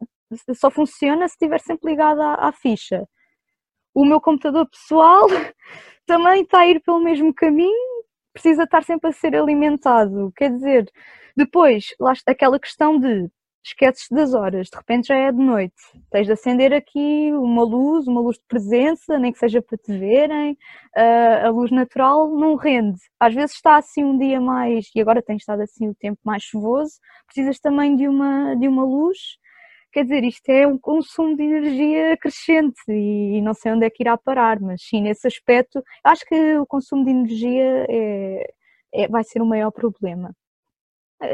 só 0.55 0.69
funciona 0.69 1.27
se 1.27 1.35
estiver 1.35 1.59
sempre 1.59 1.91
ligado 1.91 2.21
à, 2.21 2.47
à 2.47 2.51
ficha. 2.51 3.07
O 3.93 4.05
meu 4.05 4.21
computador 4.21 4.67
pessoal 4.69 5.27
também 6.05 6.43
está 6.43 6.61
a 6.61 6.67
ir 6.67 6.81
pelo 6.81 6.99
mesmo 7.01 7.33
caminho, 7.33 8.03
precisa 8.33 8.63
estar 8.63 8.83
sempre 8.83 9.09
a 9.09 9.13
ser 9.13 9.35
alimentado. 9.35 10.31
Quer 10.35 10.51
dizer, 10.51 10.91
depois, 11.35 11.95
lá 11.99 12.13
aquela 12.27 12.59
questão 12.59 12.99
de 12.99 13.29
esqueces 13.63 14.07
das 14.09 14.33
horas, 14.33 14.67
de 14.67 14.77
repente 14.77 15.07
já 15.07 15.15
é 15.15 15.31
de 15.31 15.37
noite, 15.37 15.75
tens 16.09 16.25
de 16.25 16.33
acender 16.33 16.73
aqui 16.73 17.31
uma 17.33 17.63
luz, 17.63 18.07
uma 18.07 18.21
luz 18.21 18.37
de 18.37 18.43
presença, 18.47 19.19
nem 19.19 19.31
que 19.31 19.39
seja 19.39 19.61
para 19.61 19.77
te 19.77 19.97
verem, 19.97 20.53
uh, 20.97 21.45
a 21.45 21.49
luz 21.49 21.71
natural 21.71 22.29
não 22.35 22.55
rende. 22.55 22.99
Às 23.19 23.33
vezes 23.33 23.55
está 23.55 23.77
assim 23.77 24.03
um 24.03 24.17
dia 24.17 24.41
mais, 24.41 24.89
e 24.95 25.01
agora 25.01 25.21
tem 25.21 25.37
estado 25.37 25.61
assim 25.61 25.89
o 25.89 25.95
tempo 25.95 26.19
mais 26.23 26.43
chuvoso, 26.43 26.93
precisas 27.27 27.59
também 27.59 27.95
de 27.95 28.07
uma, 28.07 28.55
de 28.55 28.67
uma 28.67 28.83
luz. 28.83 29.17
Quer 29.93 30.03
dizer, 30.03 30.23
isto 30.23 30.49
é 30.49 30.65
um 30.65 30.77
consumo 30.77 31.35
de 31.35 31.43
energia 31.43 32.17
crescente 32.17 32.81
e 32.89 33.41
não 33.41 33.53
sei 33.53 33.73
onde 33.73 33.85
é 33.85 33.89
que 33.89 34.03
irá 34.03 34.17
parar, 34.17 34.59
mas 34.59 34.81
sim, 34.83 35.01
nesse 35.01 35.27
aspecto, 35.27 35.83
acho 36.03 36.25
que 36.25 36.55
o 36.57 36.65
consumo 36.65 37.03
de 37.03 37.11
energia 37.11 37.85
é, 37.89 38.53
é 38.93 39.07
vai 39.09 39.23
ser 39.23 39.41
o 39.41 39.45
maior 39.45 39.71
problema. 39.71 40.33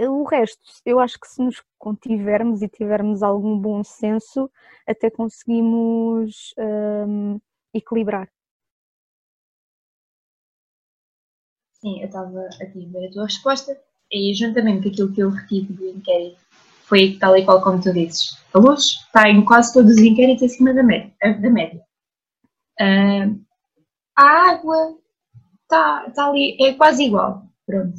O 0.09 0.25
resto, 0.25 0.59
eu 0.85 0.99
acho 0.99 1.17
que 1.17 1.27
se 1.27 1.41
nos 1.41 1.63
contivermos 1.77 2.61
e 2.61 2.67
tivermos 2.67 3.23
algum 3.23 3.57
bom 3.57 3.83
senso, 3.85 4.51
até 4.85 5.09
conseguimos 5.09 6.53
um, 6.57 7.39
equilibrar. 7.73 8.29
Sim, 11.79 12.01
eu 12.01 12.07
estava 12.07 12.49
aqui 12.61 12.85
a 12.85 12.91
ver 12.91 13.07
a 13.07 13.11
tua 13.11 13.25
resposta 13.25 13.79
e 14.11 14.33
juntamente 14.33 14.83
com 14.83 14.89
aquilo 14.89 15.13
que 15.13 15.21
eu 15.21 15.29
retive 15.29 15.73
do 15.73 15.87
inquérito, 15.87 16.41
foi 16.83 17.17
tal 17.17 17.37
e 17.37 17.45
qual 17.45 17.61
como 17.61 17.81
tu 17.81 17.93
dizes. 17.93 18.37
A 18.53 18.59
luz 18.59 18.83
está 19.05 19.29
em 19.29 19.43
quase 19.45 19.73
todos 19.73 19.91
os 19.91 20.01
inquéritos 20.01 20.43
acima 20.43 20.73
da 20.73 20.83
média. 20.83 21.13
Da 21.21 21.49
média. 21.49 21.81
Uh, 22.79 23.39
a 24.17 24.51
água 24.51 24.97
está, 25.63 26.05
está 26.07 26.27
ali, 26.27 26.57
é 26.61 26.73
quase 26.73 27.05
igual. 27.05 27.45
Pronto. 27.65 27.97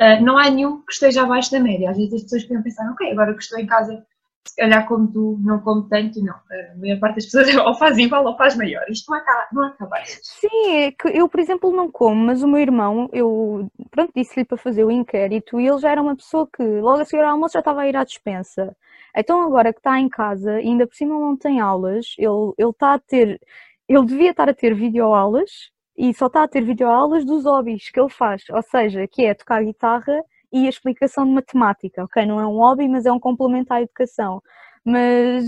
Uh, 0.00 0.22
não 0.22 0.38
há 0.38 0.48
nenhum 0.48 0.80
que 0.82 0.92
esteja 0.92 1.22
abaixo 1.22 1.50
da 1.50 1.60
média. 1.60 1.90
Às 1.90 1.96
vezes 1.96 2.14
as 2.14 2.22
pessoas 2.22 2.44
podem 2.44 2.62
pensar, 2.62 2.90
ok, 2.92 3.10
agora 3.10 3.34
que 3.34 3.42
estou 3.42 3.58
em 3.58 3.66
casa, 3.66 4.04
se 4.46 4.56
calhar 4.56 4.86
como 4.86 5.08
tu, 5.08 5.38
não 5.42 5.60
como 5.60 5.88
tanto, 5.88 6.22
não. 6.22 6.34
A 6.34 6.76
maior 6.78 7.00
parte 7.00 7.16
das 7.16 7.24
pessoas 7.24 7.48
ou 7.56 7.74
faz 7.74 7.98
igual 7.98 8.24
ou 8.24 8.36
faz 8.36 8.56
maior. 8.56 8.84
Isto 8.88 9.10
não 9.10 9.18
há, 9.18 9.48
não 9.52 9.74
há 9.78 9.86
baixo. 9.86 10.18
Sim, 10.22 10.68
é 10.68 10.94
eu, 11.12 11.28
por 11.28 11.40
exemplo, 11.40 11.72
não 11.72 11.90
como, 11.90 12.26
mas 12.26 12.42
o 12.42 12.48
meu 12.48 12.60
irmão, 12.60 13.10
eu, 13.12 13.68
pronto, 13.90 14.12
disse-lhe 14.14 14.44
para 14.46 14.56
fazer 14.56 14.84
o 14.84 14.90
inquérito 14.90 15.60
e 15.60 15.66
ele 15.66 15.78
já 15.78 15.90
era 15.90 16.02
uma 16.02 16.16
pessoa 16.16 16.48
que 16.50 16.62
logo 16.62 17.00
a 17.00 17.04
seguir 17.04 17.22
ao 17.22 17.32
almoço 17.32 17.54
já 17.54 17.60
estava 17.60 17.82
a 17.82 17.88
ir 17.88 17.96
à 17.96 18.04
dispensa. 18.04 18.76
Então 19.16 19.42
agora 19.42 19.72
que 19.72 19.80
está 19.80 19.98
em 19.98 20.08
casa, 20.08 20.52
ainda 20.52 20.86
por 20.86 20.94
cima 20.94 21.18
não 21.18 21.36
tem 21.36 21.60
aulas, 21.60 22.14
ele, 22.18 22.52
ele 22.56 22.70
está 22.70 22.94
a 22.94 22.98
ter, 22.98 23.40
ele 23.88 24.06
devia 24.06 24.30
estar 24.30 24.48
a 24.48 24.54
ter 24.54 24.74
videoaulas 24.74 25.70
e 25.98 26.14
só 26.14 26.26
está 26.28 26.44
a 26.44 26.48
ter 26.48 26.64
videoaulas 26.64 27.24
dos 27.24 27.44
hobbies 27.44 27.90
que 27.90 27.98
ele 27.98 28.08
faz, 28.08 28.44
ou 28.50 28.62
seja, 28.62 29.08
que 29.08 29.24
é 29.24 29.34
tocar 29.34 29.64
guitarra 29.64 30.22
e 30.52 30.66
a 30.66 30.68
explicação 30.68 31.26
de 31.26 31.32
matemática, 31.32 32.04
ok? 32.04 32.24
Não 32.24 32.40
é 32.40 32.46
um 32.46 32.56
hobby, 32.56 32.88
mas 32.88 33.04
é 33.04 33.10
um 33.10 33.18
complemento 33.18 33.72
à 33.72 33.82
educação. 33.82 34.40
Mas 34.84 35.44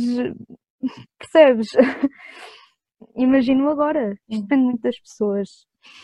percebes? 1.19 1.69
Imagino 3.15 3.71
agora, 3.71 4.19
isto 4.29 4.43
depende 4.43 4.65
muito 4.65 4.83
das 4.83 4.99
pessoas. 4.99 5.49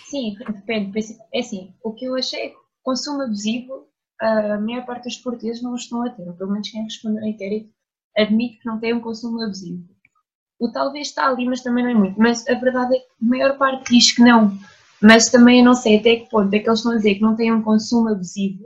Sim, 0.08 0.36
depende. 0.38 0.98
É 1.34 1.40
assim, 1.40 1.74
o 1.82 1.92
que 1.92 2.04
eu 2.06 2.14
achei 2.14 2.40
é 2.40 2.48
que 2.50 2.56
consumo 2.84 3.22
abusivo, 3.22 3.88
a 4.20 4.58
maior 4.60 4.86
parte 4.86 5.04
dos 5.04 5.16
portugueses 5.18 5.62
não 5.62 5.74
estão 5.74 6.02
a 6.06 6.10
ter, 6.10 6.32
pelo 6.34 6.52
menos 6.52 6.70
quem 6.70 6.84
responder 6.84 7.20
ao 7.20 7.26
inquérito 7.26 7.74
admite 8.16 8.58
que 8.60 8.66
não 8.66 8.78
tem 8.78 8.94
um 8.94 9.00
consumo 9.00 9.42
abusivo 9.42 9.95
o 10.58 10.70
talvez 10.70 11.08
está 11.08 11.28
ali, 11.28 11.46
mas 11.46 11.62
também 11.62 11.84
não 11.84 11.90
é 11.90 11.94
muito. 11.94 12.18
Mas 12.18 12.46
a 12.48 12.54
verdade 12.54 12.96
é 12.96 12.98
que 12.98 13.06
a 13.22 13.26
maior 13.26 13.58
parte 13.58 13.92
diz 13.92 14.12
que 14.12 14.22
não. 14.22 14.56
Mas 15.00 15.26
também 15.26 15.58
eu 15.58 15.64
não 15.64 15.74
sei 15.74 15.98
até 15.98 16.16
que 16.16 16.30
ponto 16.30 16.52
é 16.54 16.58
que 16.58 16.68
eles 16.68 16.78
estão 16.78 16.92
a 16.92 16.96
dizer 16.96 17.16
que 17.16 17.22
não 17.22 17.36
têm 17.36 17.52
um 17.52 17.62
consumo 17.62 18.08
abusivo 18.08 18.64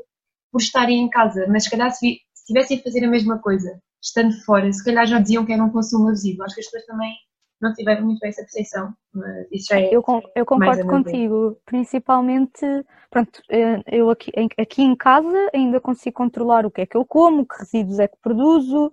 por 0.53 0.61
estarem 0.61 1.01
em 1.01 1.11
casa. 1.11 1.47
Mas 1.49 1.65
se 1.65 1.71
calhar 1.71 1.91
se, 1.91 2.21
estivessem 2.35 2.79
a 2.79 2.83
fazer 2.83 3.05
a 3.05 3.09
mesma 3.09 3.39
coisa, 3.39 3.81
estando 4.03 4.33
fora, 4.45 4.73
se 4.73 4.85
calhar 4.85 5.07
já 5.07 5.19
diziam 5.19 5.45
que 5.45 5.53
era 5.53 5.63
um 5.63 5.71
consumo 5.71 6.09
abusivo. 6.09 6.43
Acho 6.43 6.55
que 6.55 6.61
as 6.61 6.67
pessoas 6.67 6.87
também 6.87 7.15
não 7.61 7.75
tiveram 7.75 8.07
muito 8.07 8.25
essa 8.25 8.43
percepção, 8.43 8.95
mas 9.13 9.47
isso 9.53 9.67
já 9.69 9.81
é. 9.81 9.95
Eu, 9.95 10.03
eu 10.35 10.47
concordo 10.47 10.87
contigo, 10.87 11.59
principalmente, 11.67 12.65
pronto, 13.11 13.43
eh, 13.51 13.83
eu 13.87 14.09
aqui, 14.09 14.33
aqui 14.57 14.83
em 14.83 14.97
casa 14.97 15.51
ainda 15.53 15.79
consigo 15.79 16.17
controlar 16.17 16.65
o 16.65 16.71
que 16.71 16.81
é 16.81 16.87
que 16.87 16.97
eu 16.97 17.05
como, 17.05 17.45
que 17.45 17.59
resíduos 17.59 17.99
é 17.99 18.09
que 18.09 18.17
produzo, 18.23 18.91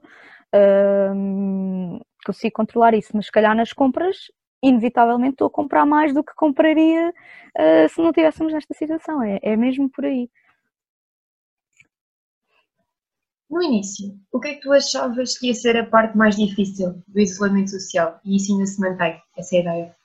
consigo 2.28 2.54
controlar 2.54 2.94
isso, 2.94 3.12
mas 3.14 3.26
se 3.26 3.32
calhar 3.32 3.56
nas 3.56 3.74
compras, 3.74 4.18
inevitavelmente 4.62 5.34
estou 5.34 5.48
a 5.48 5.52
comprar 5.52 5.86
mais 5.86 6.14
do 6.14 6.24
que 6.24 6.34
compraria 6.36 7.10
uh, 7.10 7.90
se 7.90 8.00
não 8.00 8.10
estivéssemos 8.10 8.54
nesta 8.54 8.74
situação. 8.74 9.24
É, 9.24 9.40
é 9.42 9.56
mesmo 9.56 9.90
por 9.90 10.06
aí. 10.06 10.30
No 13.50 13.64
início, 13.64 14.14
o 14.32 14.40
que 14.42 14.50
é 14.50 14.54
que 14.56 14.60
tu 14.60 14.74
achavas 14.74 15.38
que 15.38 15.48
ia 15.48 15.54
ser 15.54 15.78
a 15.78 15.86
parte 15.86 16.18
mais 16.18 16.36
difícil 16.36 17.02
do 17.08 17.20
isolamento 17.20 17.72
social? 17.72 18.20
E 18.26 18.36
isso 18.36 18.52
ainda 18.52 18.66
se 18.66 18.80
mantém, 18.80 19.22
essa 19.38 19.56
é 19.56 19.62
ideia? 19.62 19.96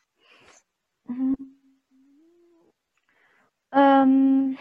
Um, 3.74 4.56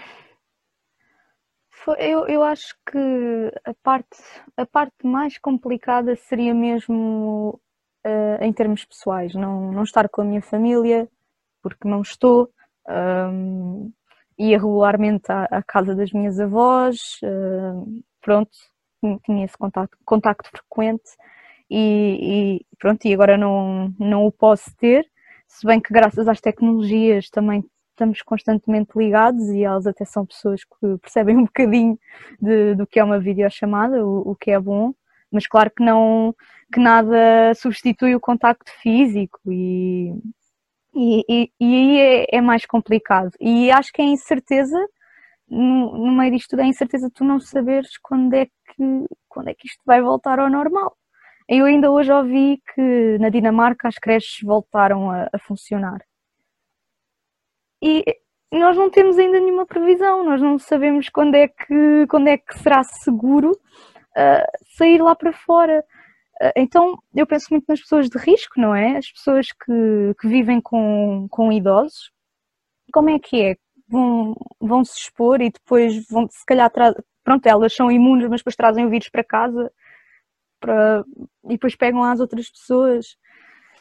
eu, 1.98 2.28
eu 2.28 2.44
acho 2.44 2.76
que 2.86 3.52
a 3.66 3.74
parte, 3.84 4.18
a 4.58 4.66
parte 4.66 5.06
mais 5.06 5.38
complicada 5.38 6.16
seria 6.16 6.54
mesmo 6.54 7.60
uh, 8.06 8.44
em 8.44 8.54
termos 8.54 8.86
pessoais, 8.86 9.34
não, 9.34 9.72
não 9.72 9.84
estar 9.84 10.08
com 10.10 10.22
a 10.22 10.26
minha 10.26 10.42
família, 10.42 11.08
porque 11.62 11.88
não 11.88 12.02
estou. 12.02 12.50
Um, 12.88 13.92
ia 14.38 14.58
regularmente 14.58 15.32
à, 15.32 15.44
à, 15.46 15.64
casa 15.64 15.96
das 15.96 16.12
minhas 16.12 16.40
avós, 16.40 17.20
uh, 17.24 18.04
pronto, 18.22 18.52
tinha 19.26 19.46
esse 19.46 19.58
contacto, 19.58 19.98
contacto 20.04 20.50
frequente 20.50 21.12
e, 21.70 22.60
e, 22.60 22.78
pronto, 22.78 23.06
e 23.06 23.14
agora 23.14 23.38
não, 23.38 23.94
não 24.00 24.26
o 24.26 24.32
posso 24.32 24.76
ter, 24.78 25.06
se 25.48 25.66
bem 25.66 25.80
que 25.80 25.94
graças 25.94 26.28
às 26.28 26.42
tecnologias 26.42 27.30
também 27.30 27.64
estamos 27.92 28.22
constantemente 28.22 28.92
ligados 28.96 29.48
e 29.50 29.64
elas 29.64 29.86
até 29.86 30.06
são 30.06 30.26
pessoas 30.26 30.64
que 30.64 30.98
percebem 31.02 31.38
um 31.38 31.46
bocadinho 31.46 31.98
de, 32.42 32.76
do 32.76 32.88
que 32.88 33.00
é 33.00 33.04
uma 33.04 33.20
videochamada, 33.20 34.06
o, 34.06 34.32
o 34.32 34.36
que 34.36 34.52
é 34.52 34.60
bom, 34.60 34.94
mas 35.32 35.48
claro 35.48 35.72
que 35.72 35.84
não 35.84 36.36
que 36.74 36.80
nada 36.80 37.54
substitui 37.56 38.16
o 38.16 38.20
contacto 38.20 38.72
físico 38.82 39.40
e, 39.48 40.14
e, 40.96 41.52
e, 41.60 41.76
aí 41.76 42.00
é, 42.00 42.38
é, 42.38 42.42
mais 42.42 42.66
complicado. 42.66 43.32
E 43.42 43.70
acho 43.72 43.92
que 43.92 44.02
é 44.02 44.06
incerteza, 44.06 44.78
no, 45.50 45.98
no 45.98 46.12
meio 46.14 46.32
disto 46.32 46.52
tudo, 46.52 46.62
é 46.62 46.66
incerteza 46.66 47.12
tu 47.14 47.24
não 47.26 47.40
saberes 47.40 47.98
quando 48.02 48.34
é 48.36 48.46
que, 48.46 49.06
quando 49.28 49.50
é 49.50 49.54
que 49.54 49.68
isto 49.68 49.82
vai 49.86 50.02
voltar 50.02 50.40
ao 50.40 50.50
normal. 50.50 50.96
Eu 51.48 51.66
ainda 51.66 51.92
hoje 51.92 52.12
ouvi 52.12 52.62
que 52.74 53.18
na 53.20 53.30
Dinamarca 53.30 53.88
as 53.88 53.96
creches 53.98 54.40
voltaram 54.44 55.12
a, 55.12 55.30
a 55.34 55.40
funcionar 55.40 56.00
e 57.82 58.04
nós 58.52 58.76
não 58.78 58.90
temos 58.90 59.18
ainda 59.18 59.40
nenhuma 59.40 59.66
previsão, 59.66 60.24
nós 60.26 60.42
não 60.42 60.60
sabemos 60.60 61.10
quando 61.10 61.36
é 61.36 61.48
que, 61.48 62.06
quando 62.10 62.28
é 62.28 62.38
que 62.38 62.60
será 62.60 62.84
seguro 62.84 63.52
uh, 63.52 64.76
sair 64.78 65.02
lá 65.02 65.16
para 65.16 65.32
fora. 65.34 65.84
Uh, 66.42 66.52
então 66.58 66.98
eu 67.16 67.26
penso 67.26 67.48
muito 67.52 67.66
nas 67.68 67.80
pessoas 67.80 68.10
de 68.10 68.18
risco, 68.18 68.60
não 68.60 68.76
é? 68.76 68.98
As 68.98 69.12
pessoas 69.12 69.48
que, 69.52 70.16
que 70.20 70.28
vivem 70.28 70.60
com, 70.62 71.28
com 71.30 71.52
idosos. 71.52 72.12
Como 72.94 73.10
é 73.10 73.20
que 73.20 73.42
é? 73.42 73.56
Vão, 73.88 74.36
vão 74.60 74.84
se 74.84 74.98
expor 75.00 75.42
e 75.42 75.50
depois 75.50 76.06
vão, 76.10 76.28
se 76.30 76.46
calhar, 76.46 76.72
pronto, 77.24 77.46
elas 77.46 77.74
são 77.74 77.92
imunes, 77.92 78.28
mas 78.30 78.42
depois 78.42 78.56
trazem 78.56 78.86
o 78.86 78.90
vírus 78.90 79.10
para 79.10 79.24
casa 79.24 79.72
para, 80.62 81.04
e 81.46 81.50
depois 81.50 81.76
pegam 81.76 82.04
às 82.04 82.20
outras 82.20 82.50
pessoas 82.50 83.18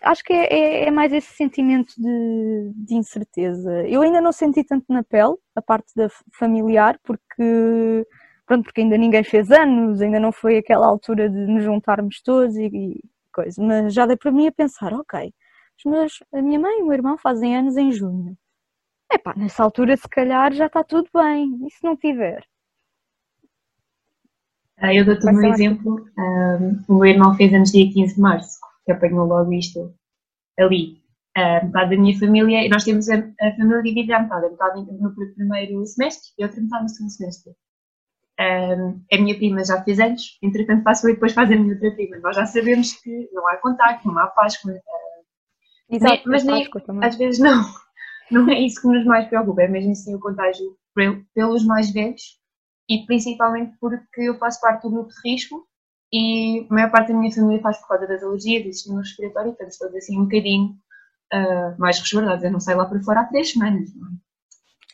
acho 0.02 0.24
que 0.24 0.32
é, 0.32 0.46
é, 0.52 0.84
é, 0.86 0.90
mais 0.90 1.12
esse 1.12 1.32
sentimento 1.34 1.94
de, 1.96 2.72
de, 2.74 2.94
incerteza. 2.94 3.86
Eu 3.86 4.02
ainda 4.02 4.20
não 4.20 4.32
senti 4.32 4.64
tanto 4.64 4.86
na 4.88 5.02
pele 5.02 5.36
a 5.54 5.62
parte 5.62 5.92
da 5.94 6.08
familiar, 6.32 6.98
porque 7.02 8.06
pronto, 8.46 8.64
porque 8.64 8.80
ainda 8.80 8.96
ninguém 8.96 9.22
fez 9.22 9.50
anos, 9.50 10.00
ainda 10.00 10.18
não 10.18 10.32
foi 10.32 10.58
aquela 10.58 10.86
altura 10.86 11.28
de 11.28 11.38
nos 11.46 11.62
juntarmos 11.62 12.20
todos 12.22 12.56
e, 12.56 12.66
e 12.66 13.00
coisa. 13.32 13.62
Mas 13.62 13.94
já 13.94 14.06
dei 14.06 14.16
para 14.16 14.32
mim 14.32 14.46
a 14.46 14.52
pensar, 14.52 14.92
ok, 14.92 15.32
os 15.78 15.90
meus, 15.90 16.22
a 16.32 16.42
minha 16.42 16.58
mãe 16.58 16.78
e 16.78 16.82
o 16.82 16.86
meu 16.86 16.94
irmão 16.94 17.18
fazem 17.18 17.56
anos 17.56 17.76
em 17.76 17.92
junho. 17.92 18.36
Epá, 19.12 19.34
nessa 19.36 19.62
altura 19.62 19.96
se 19.96 20.08
calhar 20.08 20.52
já 20.52 20.66
está 20.66 20.84
tudo 20.84 21.08
bem. 21.12 21.58
E 21.66 21.70
se 21.70 21.82
não 21.84 21.96
tiver? 21.96 22.44
Ah, 24.78 24.94
eu 24.94 25.04
dou-te 25.04 25.26
um 25.26 25.52
exemplo. 25.52 26.06
Um, 26.16 26.84
o 26.88 26.94
meu 27.00 27.06
irmão 27.06 27.34
fez 27.34 27.52
anos 27.52 27.70
dia 27.70 27.92
15 27.92 28.14
de 28.14 28.20
março 28.20 28.69
que 28.90 29.06
apanhou 29.06 29.26
logo 29.26 29.52
isto 29.52 29.94
ali. 30.58 31.00
A 31.36 31.64
metade 31.64 31.90
da 31.90 32.02
minha 32.02 32.18
família, 32.18 32.68
nós 32.68 32.84
temos 32.84 33.08
a, 33.08 33.16
a 33.16 33.52
família 33.56 33.82
dividida 33.82 34.16
à 34.16 34.22
metade, 34.22 34.46
a 34.46 34.50
metade 34.50 34.92
no 35.00 35.14
primeiro 35.14 35.86
semestre 35.86 36.32
e 36.36 36.42
a 36.42 36.46
outra 36.46 36.60
metade 36.60 36.82
no 36.82 36.88
segundo 36.88 37.10
semestre. 37.10 37.52
Um, 38.40 39.04
a 39.12 39.18
minha 39.18 39.36
prima 39.36 39.64
já 39.64 39.82
fez 39.82 40.00
anos, 40.00 40.38
entretanto 40.42 40.82
passo 40.82 41.08
e 41.08 41.12
depois 41.12 41.32
faz 41.32 41.50
a 41.52 41.56
minha 41.56 41.74
outra 41.74 41.90
prima. 41.92 42.18
Nós 42.18 42.34
já 42.34 42.46
sabemos 42.46 42.94
que 42.94 43.28
não 43.32 43.46
há 43.48 43.56
contacto, 43.58 44.08
não 44.08 44.18
há 44.18 44.26
Páscoa. 44.28 44.72
Uh, 44.72 45.94
Exato, 45.94 46.22
mas 46.26 46.42
nem, 46.44 46.66
às 47.02 47.16
vezes 47.16 47.38
não. 47.38 47.62
Não 48.30 48.48
é 48.48 48.60
isso 48.60 48.80
que 48.80 48.86
nos 48.86 49.04
mais 49.06 49.26
preocupa, 49.26 49.62
é 49.62 49.66
mesmo 49.66 49.92
sim 49.92 50.14
o 50.14 50.20
contágio 50.20 50.78
pelos 51.34 51.66
mais 51.66 51.90
velhos 51.90 52.38
e 52.88 53.04
principalmente 53.04 53.76
porque 53.80 54.20
eu 54.20 54.38
faço 54.38 54.60
parte 54.60 54.82
do 54.82 54.90
grupo 54.92 55.08
de 55.08 55.28
risco 55.28 55.66
e 56.12 56.66
a 56.68 56.74
maior 56.74 56.90
parte 56.90 57.12
da 57.12 57.18
minha 57.18 57.32
família 57.32 57.62
faz 57.62 57.78
por 57.78 57.88
causa 57.88 58.06
das 58.06 58.22
alergias 58.22 58.66
e 58.66 58.72
sistema 58.72 59.00
respiratório, 59.00 59.52
estamos 59.52 59.78
todos 59.78 59.94
assim 59.96 60.18
um 60.18 60.24
bocadinho 60.24 60.76
uh, 61.32 61.80
mais 61.80 61.98
resguardados. 62.00 62.44
Eu 62.44 62.50
não 62.50 62.60
saio 62.60 62.78
lá 62.78 62.86
para 62.86 63.02
fora 63.02 63.20
há 63.20 63.24
três 63.24 63.52
semanas, 63.52 63.94
não 63.94 64.08
é? 64.08 64.10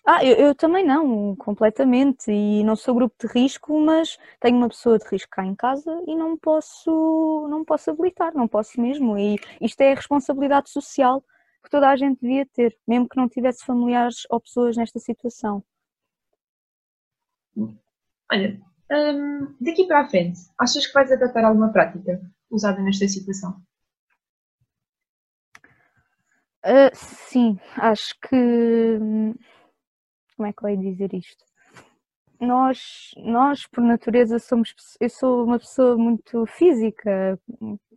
Ah, 0.09 0.25
eu, 0.25 0.37
eu, 0.37 0.55
também 0.55 0.87
não, 0.87 1.35
completamente. 1.35 2.31
E 2.31 2.63
não 2.63 2.77
sou 2.77 2.95
grupo 2.95 3.17
de 3.19 3.27
risco, 3.27 3.81
mas 3.81 4.17
tenho 4.39 4.57
uma 4.57 4.69
pessoa 4.69 4.99
de 4.99 5.05
risco 5.09 5.29
cá 5.33 5.45
em 5.45 5.55
casa 5.57 5.91
e 6.07 6.15
não 6.15 6.39
posso, 6.39 7.49
não 7.51 7.65
posso 7.65 7.91
habilitar, 7.91 8.33
não 8.33 8.47
posso 8.47 8.81
mesmo. 8.81 9.19
E 9.19 9.37
isto 9.61 9.81
é 9.81 9.91
a 9.93 9.97
responsabilidade 9.97 10.71
social 10.71 11.25
que 11.65 11.71
toda 11.71 11.89
a 11.91 11.97
gente 11.97 12.21
devia 12.21 12.47
ter, 12.47 12.79
mesmo 12.87 13.09
que 13.09 13.17
não 13.17 13.29
tivesse 13.29 13.65
familiares 13.65 14.23
ou 14.31 14.41
pessoas 14.41 14.77
nesta 14.77 15.01
situação. 15.01 15.65
Olha, 18.31 18.61
um, 18.91 19.55
daqui 19.61 19.87
para 19.87 20.01
a 20.01 20.09
frente, 20.09 20.41
achas 20.59 20.87
que 20.87 20.93
vais 20.93 21.11
adaptar 21.11 21.45
alguma 21.45 21.73
prática 21.73 22.21
usada 22.51 22.81
nesta 22.83 23.07
situação? 23.09 23.61
Uh, 26.65 26.91
sim, 26.95 27.59
acho 27.77 28.15
que. 28.21 28.99
Como 30.37 30.49
é 30.49 30.53
que 30.53 30.65
eu 30.65 30.69
ia 30.69 30.77
dizer 30.77 31.15
isto? 31.15 31.47
nós, 32.41 33.11
nós 33.17 33.67
por 33.67 33.83
natureza 33.83 34.39
somos, 34.39 34.75
eu 35.01 35.09
sou 35.09 35.45
uma 35.45 35.59
pessoa 35.59 35.97
muito 35.97 36.45
física, 36.47 37.39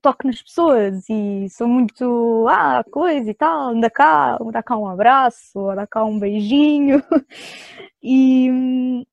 toco 0.02 0.28
nas 0.28 0.42
pessoas 0.42 1.06
e 1.10 1.48
sou 1.50 1.68
muito, 1.68 2.48
ah, 2.50 2.84
coisa 2.92 3.30
e 3.30 3.34
tal, 3.34 3.70
anda 3.70 3.90
cá, 3.90 4.38
dá 4.52 4.64
cá 4.64 4.78
um 4.78 4.88
abraço, 4.88 5.76
dá 5.76 5.86
cá 5.86 6.04
um 6.06 6.20
beijinho 6.20 7.04
e 8.02 8.50
hum, 8.52 9.06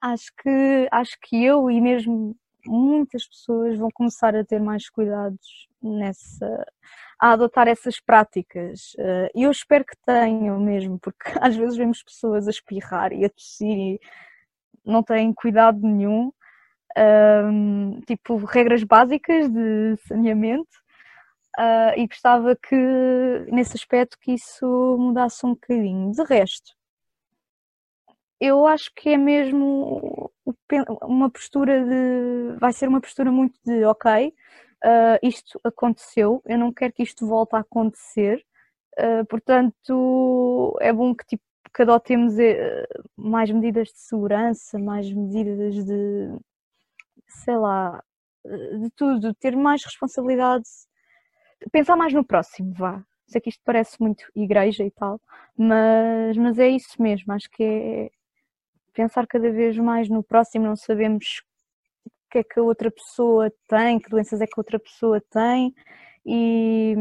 acho 0.00 0.32
que, 0.42 0.88
acho 0.90 1.16
que 1.22 1.44
eu 1.44 1.70
e 1.70 1.80
mesmo 1.80 2.36
muitas 2.66 3.26
pessoas 3.26 3.78
vão 3.78 3.88
começar 3.92 4.34
a 4.34 4.44
ter 4.44 4.60
mais 4.60 4.88
cuidados 4.90 5.68
nessa, 5.82 6.66
a 7.20 7.32
adotar 7.32 7.68
essas 7.68 8.00
práticas. 8.00 8.92
Eh, 8.98 9.30
e 9.34 9.42
eu 9.44 9.50
espero 9.50 9.84
que 9.84 9.96
tenham 10.04 10.58
mesmo, 10.60 10.98
porque 10.98 11.24
às 11.40 11.56
vezes 11.56 11.76
vemos 11.76 12.02
pessoas 12.02 12.46
a 12.46 12.50
espirrar 12.50 13.12
e 13.12 13.24
a 13.24 13.30
tossir 13.30 13.68
e 13.68 14.00
não 14.84 15.02
têm 15.02 15.32
cuidado 15.32 15.80
nenhum. 15.80 16.32
Um, 16.98 18.00
tipo, 18.06 18.36
regras 18.36 18.82
básicas 18.82 19.48
de 19.50 19.96
saneamento. 20.06 20.86
Uh, 21.58 21.98
e 21.98 22.06
gostava 22.06 22.54
que, 22.54 22.76
nesse 23.50 23.76
aspecto, 23.76 24.18
que 24.20 24.32
isso 24.32 24.96
mudasse 24.98 25.44
um 25.44 25.50
bocadinho. 25.50 26.12
De 26.12 26.22
resto, 26.24 26.72
eu 28.40 28.66
acho 28.66 28.92
que 28.94 29.10
é 29.10 29.16
mesmo 29.16 30.30
uma 31.02 31.30
postura 31.30 31.84
de. 31.84 32.58
Vai 32.58 32.72
ser 32.72 32.88
uma 32.88 33.00
postura 33.00 33.30
muito 33.32 33.58
de 33.64 33.84
ok, 33.84 34.28
uh, 34.84 35.18
isto 35.22 35.60
aconteceu, 35.64 36.42
eu 36.46 36.58
não 36.58 36.72
quero 36.72 36.92
que 36.92 37.02
isto 37.02 37.26
volte 37.26 37.56
a 37.56 37.60
acontecer, 37.60 38.44
uh, 38.98 39.24
portanto 39.26 40.76
é 40.80 40.92
bom 40.92 41.14
que 41.14 41.26
tipo 41.26 41.42
que 41.74 41.82
adotemos 41.82 42.34
uh, 42.34 43.04
mais 43.16 43.50
medidas 43.50 43.88
de 43.88 43.98
segurança, 43.98 44.78
mais 44.78 45.12
medidas 45.12 45.74
de 45.84 46.38
sei 47.28 47.56
lá, 47.56 48.02
de 48.44 48.90
tudo, 48.96 49.34
ter 49.34 49.56
mais 49.56 49.84
responsabilidade, 49.84 50.64
pensar 51.72 51.96
mais 51.96 52.12
no 52.12 52.24
próximo, 52.24 52.72
vá. 52.74 53.04
Sei 53.26 53.40
que 53.40 53.50
isto 53.50 53.62
parece 53.64 54.00
muito 54.00 54.24
igreja 54.34 54.84
e 54.84 54.90
tal, 54.90 55.20
mas, 55.56 56.36
mas 56.36 56.58
é 56.58 56.68
isso 56.68 57.00
mesmo, 57.02 57.32
acho 57.32 57.50
que 57.50 57.62
é 57.64 58.10
pensar 58.96 59.26
cada 59.26 59.50
vez 59.50 59.76
mais 59.76 60.08
no 60.08 60.22
próximo, 60.22 60.64
não 60.64 60.74
sabemos 60.74 61.42
o 62.06 62.10
que 62.30 62.38
é 62.38 62.42
que 62.44 62.58
a 62.58 62.62
outra 62.62 62.90
pessoa 62.90 63.52
tem, 63.68 64.00
que 64.00 64.08
doenças 64.08 64.40
é 64.40 64.46
que 64.46 64.54
a 64.56 64.60
outra 64.60 64.78
pessoa 64.78 65.22
tem 65.30 65.74
e, 66.24 66.94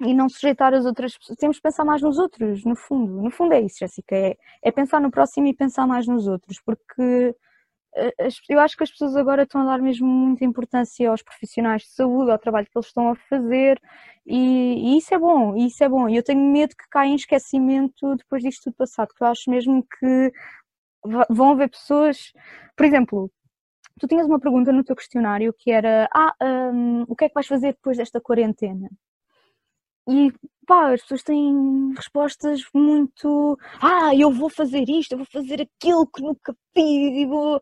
e 0.00 0.14
não 0.14 0.28
sujeitar 0.28 0.72
as 0.72 0.86
outras 0.86 1.18
pessoas. 1.18 1.38
Temos 1.38 1.56
que 1.56 1.62
pensar 1.62 1.84
mais 1.84 2.00
nos 2.00 2.18
outros, 2.18 2.64
no 2.64 2.76
fundo. 2.76 3.20
No 3.22 3.30
fundo 3.30 3.54
é 3.54 3.60
isso, 3.60 3.78
Jéssica, 3.80 4.16
é, 4.16 4.36
é 4.62 4.70
pensar 4.72 5.00
no 5.00 5.10
próximo 5.10 5.48
e 5.48 5.54
pensar 5.54 5.86
mais 5.86 6.06
nos 6.06 6.28
outros, 6.28 6.60
porque 6.60 7.34
eh, 7.96 8.28
eu 8.48 8.60
acho 8.60 8.76
que 8.76 8.84
as 8.84 8.90
pessoas 8.90 9.16
agora 9.16 9.42
estão 9.44 9.62
a 9.62 9.64
dar 9.64 9.80
mesmo 9.82 10.06
muita 10.06 10.44
importância 10.44 11.10
aos 11.10 11.22
profissionais 11.22 11.82
de 11.82 11.88
saúde, 11.90 12.30
ao 12.30 12.38
trabalho 12.38 12.66
que 12.66 12.76
eles 12.76 12.86
estão 12.86 13.10
a 13.10 13.16
fazer 13.16 13.80
e, 14.26 14.94
e 14.94 14.98
isso 14.98 15.14
é 15.14 15.18
bom, 15.18 15.56
isso 15.56 15.82
é 15.84 15.88
bom. 15.88 16.08
E 16.08 16.16
eu 16.16 16.22
tenho 16.22 16.40
medo 16.40 16.74
que 16.76 16.88
caia 16.90 17.10
em 17.10 17.14
esquecimento 17.16 18.16
depois 18.16 18.42
disto 18.42 18.64
tudo 18.64 18.76
passado, 18.76 19.08
porque 19.08 19.22
eu 19.22 19.28
acho 19.28 19.50
mesmo 19.50 19.86
que 20.00 20.32
vão 21.30 21.52
haver 21.52 21.70
pessoas, 21.70 22.32
por 22.76 22.86
exemplo, 22.86 23.30
tu 24.00 24.06
tinhas 24.08 24.26
uma 24.26 24.40
pergunta 24.40 24.72
no 24.72 24.84
teu 24.84 24.96
questionário 24.96 25.54
que 25.58 25.70
era 25.70 26.08
ah, 26.14 26.34
um, 26.42 27.02
o 27.08 27.16
que 27.16 27.26
é 27.26 27.28
que 27.28 27.34
vais 27.34 27.46
fazer 27.46 27.72
depois 27.72 27.96
desta 27.96 28.20
quarentena? 28.20 28.88
E 30.08 30.32
pá, 30.66 30.92
as 30.92 31.02
pessoas 31.02 31.22
têm 31.22 31.92
respostas 31.96 32.62
muito 32.74 33.58
ah, 33.80 34.14
eu 34.14 34.30
vou 34.32 34.50
fazer 34.50 34.88
isto, 34.88 35.12
eu 35.12 35.18
vou 35.18 35.26
fazer 35.30 35.62
aquilo 35.62 36.06
que 36.06 36.22
nunca 36.22 36.54
fiz 36.74 37.16
e 37.16 37.26
vou 37.26 37.60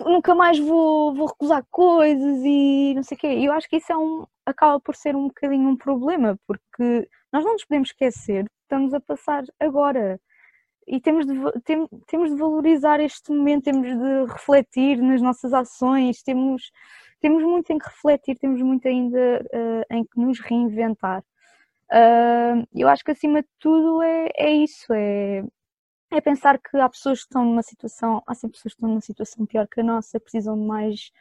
nunca 0.00 0.34
mais 0.34 0.58
vou, 0.58 1.14
vou 1.14 1.26
recusar 1.26 1.64
coisas 1.70 2.42
e 2.44 2.94
não 2.94 3.02
sei 3.02 3.16
o 3.16 3.20
quê. 3.20 3.26
Eu 3.26 3.52
acho 3.52 3.68
que 3.68 3.76
isso 3.76 3.92
é 3.92 3.96
um, 3.96 4.26
acaba 4.46 4.80
por 4.80 4.96
ser 4.96 5.14
um 5.16 5.28
bocadinho 5.28 5.68
um 5.68 5.76
problema, 5.76 6.38
porque 6.46 7.08
nós 7.32 7.44
não 7.44 7.52
nos 7.52 7.64
podemos 7.64 7.90
esquecer, 7.90 8.46
estamos 8.62 8.92
a 8.94 9.00
passar 9.00 9.44
agora 9.60 10.20
e 10.86 11.00
temos 11.00 11.26
de, 11.26 11.34
tem, 11.62 11.86
temos 12.06 12.30
de 12.30 12.36
valorizar 12.36 13.00
este 13.00 13.30
momento, 13.30 13.64
temos 13.64 13.86
de 13.88 14.32
refletir 14.32 14.98
nas 14.98 15.20
nossas 15.22 15.52
ações, 15.52 16.22
temos, 16.22 16.70
temos 17.20 17.42
muito 17.42 17.70
em 17.72 17.78
que 17.78 17.86
refletir, 17.86 18.38
temos 18.38 18.60
muito 18.62 18.86
ainda 18.86 19.42
uh, 19.42 19.94
em 19.94 20.04
que 20.04 20.20
nos 20.20 20.40
reinventar. 20.40 21.22
Uh, 21.90 22.66
eu 22.74 22.88
acho 22.88 23.04
que 23.04 23.12
acima 23.12 23.42
de 23.42 23.48
tudo 23.58 24.02
é, 24.02 24.30
é 24.36 24.50
isso, 24.52 24.92
é, 24.92 25.44
é 26.10 26.20
pensar 26.20 26.58
que 26.58 26.76
há 26.76 26.88
pessoas 26.88 27.20
que 27.20 27.26
estão 27.26 27.44
numa 27.44 27.62
situação, 27.62 28.22
há 28.26 28.34
sempre 28.34 28.56
pessoas 28.56 28.74
que 28.74 28.78
estão 28.78 28.88
numa 28.88 29.00
situação 29.00 29.46
pior 29.46 29.66
que 29.68 29.80
a 29.80 29.84
nossa, 29.84 30.20
precisam 30.20 30.58
de 30.58 30.66
mais 30.66 31.12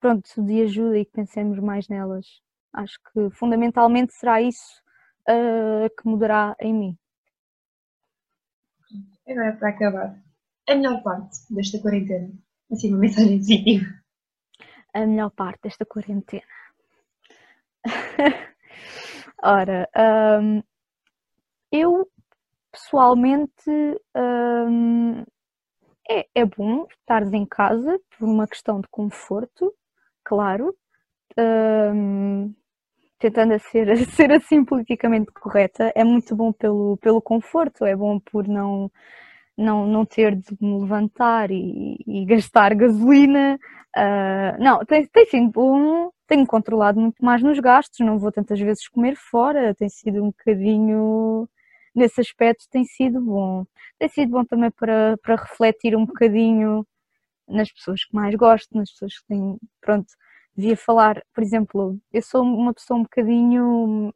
pronto, 0.00 0.42
de 0.42 0.62
ajuda 0.62 0.98
e 0.98 1.04
que 1.04 1.12
pensemos 1.12 1.58
mais 1.58 1.88
nelas. 1.88 2.40
Acho 2.72 2.98
que 3.12 3.30
fundamentalmente 3.30 4.12
será 4.14 4.40
isso 4.40 4.82
uh, 5.28 5.88
que 5.96 6.08
mudará 6.08 6.56
em 6.60 6.72
mim. 6.72 6.98
Agora, 9.30 9.56
para 9.56 9.68
acabar, 9.68 10.22
a 10.68 10.74
melhor 10.74 11.02
parte 11.04 11.38
desta 11.54 11.80
quarentena. 11.80 12.32
Assim, 12.70 12.90
uma 12.90 12.98
mensagem 12.98 13.38
positiva. 13.38 13.86
A 14.92 15.06
melhor 15.06 15.30
parte 15.30 15.60
desta 15.62 15.86
quarentena. 15.86 16.42
Ora, 19.40 19.88
um, 20.42 20.62
eu 21.70 22.10
pessoalmente 22.72 23.70
um, 24.16 25.20
é, 26.08 26.26
é 26.34 26.44
bom 26.44 26.88
estar 26.90 27.22
em 27.32 27.46
casa 27.46 28.00
por 28.10 28.24
uma 28.28 28.48
questão 28.48 28.80
de 28.80 28.88
conforto, 28.88 29.72
claro. 30.24 30.76
Um, 31.38 32.52
tentando 33.20 33.58
ser, 33.60 33.86
ser 34.16 34.32
assim 34.32 34.64
politicamente 34.64 35.30
correta, 35.32 35.92
é 35.94 36.02
muito 36.02 36.34
bom 36.34 36.52
pelo, 36.52 36.96
pelo 36.98 37.22
conforto, 37.22 37.84
é 37.84 37.94
bom 37.94 38.18
por 38.18 38.48
não, 38.48 38.90
não, 39.56 39.86
não 39.86 40.04
ter 40.06 40.34
de 40.34 40.56
me 40.60 40.80
levantar 40.80 41.50
e, 41.50 41.98
e 42.06 42.24
gastar 42.26 42.74
gasolina. 42.74 43.58
Uh, 43.96 44.62
não, 44.62 44.84
tem, 44.84 45.06
tem 45.06 45.26
sido 45.26 45.50
bom, 45.50 46.10
tenho 46.26 46.46
controlado 46.46 47.00
muito 47.00 47.24
mais 47.24 47.42
nos 47.42 47.58
gastos, 47.60 48.00
não 48.00 48.18
vou 48.18 48.32
tantas 48.32 48.58
vezes 48.60 48.88
comer 48.88 49.16
fora, 49.16 49.74
tem 49.74 49.88
sido 49.88 50.22
um 50.24 50.28
bocadinho. 50.28 51.48
Nesse 51.94 52.20
aspecto 52.20 52.66
tem 52.70 52.84
sido 52.84 53.20
bom. 53.20 53.64
Tem 53.98 54.08
sido 54.08 54.30
bom 54.30 54.44
também 54.44 54.70
para, 54.70 55.16
para 55.22 55.36
refletir 55.36 55.96
um 55.96 56.06
bocadinho 56.06 56.86
nas 57.48 57.70
pessoas 57.72 58.04
que 58.04 58.14
mais 58.14 58.34
gosto, 58.36 58.68
nas 58.76 58.90
pessoas 58.92 59.18
que 59.18 59.26
têm, 59.28 59.58
pronto, 59.80 60.06
devia 60.56 60.76
falar, 60.76 61.22
por 61.34 61.42
exemplo, 61.42 61.98
eu 62.12 62.22
sou 62.22 62.42
uma 62.42 62.74
pessoa 62.74 62.98
um 62.98 63.02
bocadinho, 63.04 64.12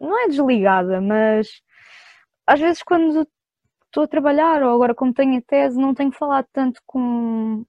não 0.00 0.24
é 0.24 0.28
desligada, 0.28 1.00
mas 1.00 1.62
às 2.46 2.60
vezes 2.60 2.82
quando 2.82 3.26
estou 3.86 4.04
a 4.04 4.08
trabalhar 4.08 4.62
ou 4.62 4.74
agora 4.74 4.94
como 4.94 5.14
tenho 5.14 5.38
a 5.38 5.42
tese, 5.42 5.80
não 5.80 5.94
tenho 5.94 6.12
falado 6.12 6.46
tanto 6.52 6.80
com, 6.86 7.64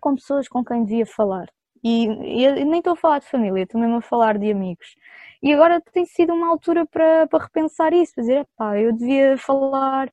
com 0.00 0.14
pessoas 0.14 0.48
com 0.48 0.64
quem 0.64 0.84
devia 0.84 1.06
falar. 1.06 1.48
E, 1.82 2.04
e 2.06 2.64
nem 2.64 2.78
estou 2.78 2.94
a 2.94 2.96
falar 2.96 3.18
de 3.20 3.26
família, 3.26 3.64
estou 3.64 3.80
mesmo 3.80 3.96
a 3.96 4.00
falar 4.02 4.38
de 4.38 4.50
amigos. 4.50 4.96
E 5.42 5.52
agora 5.52 5.80
tem 5.92 6.06
sido 6.06 6.32
uma 6.32 6.48
altura 6.48 6.86
para, 6.86 7.26
para 7.26 7.44
repensar 7.44 7.92
isso, 7.92 8.14
para 8.14 8.22
dizer, 8.22 8.46
pá, 8.56 8.78
eu 8.78 8.92
devia 8.92 9.36
falar 9.38 10.10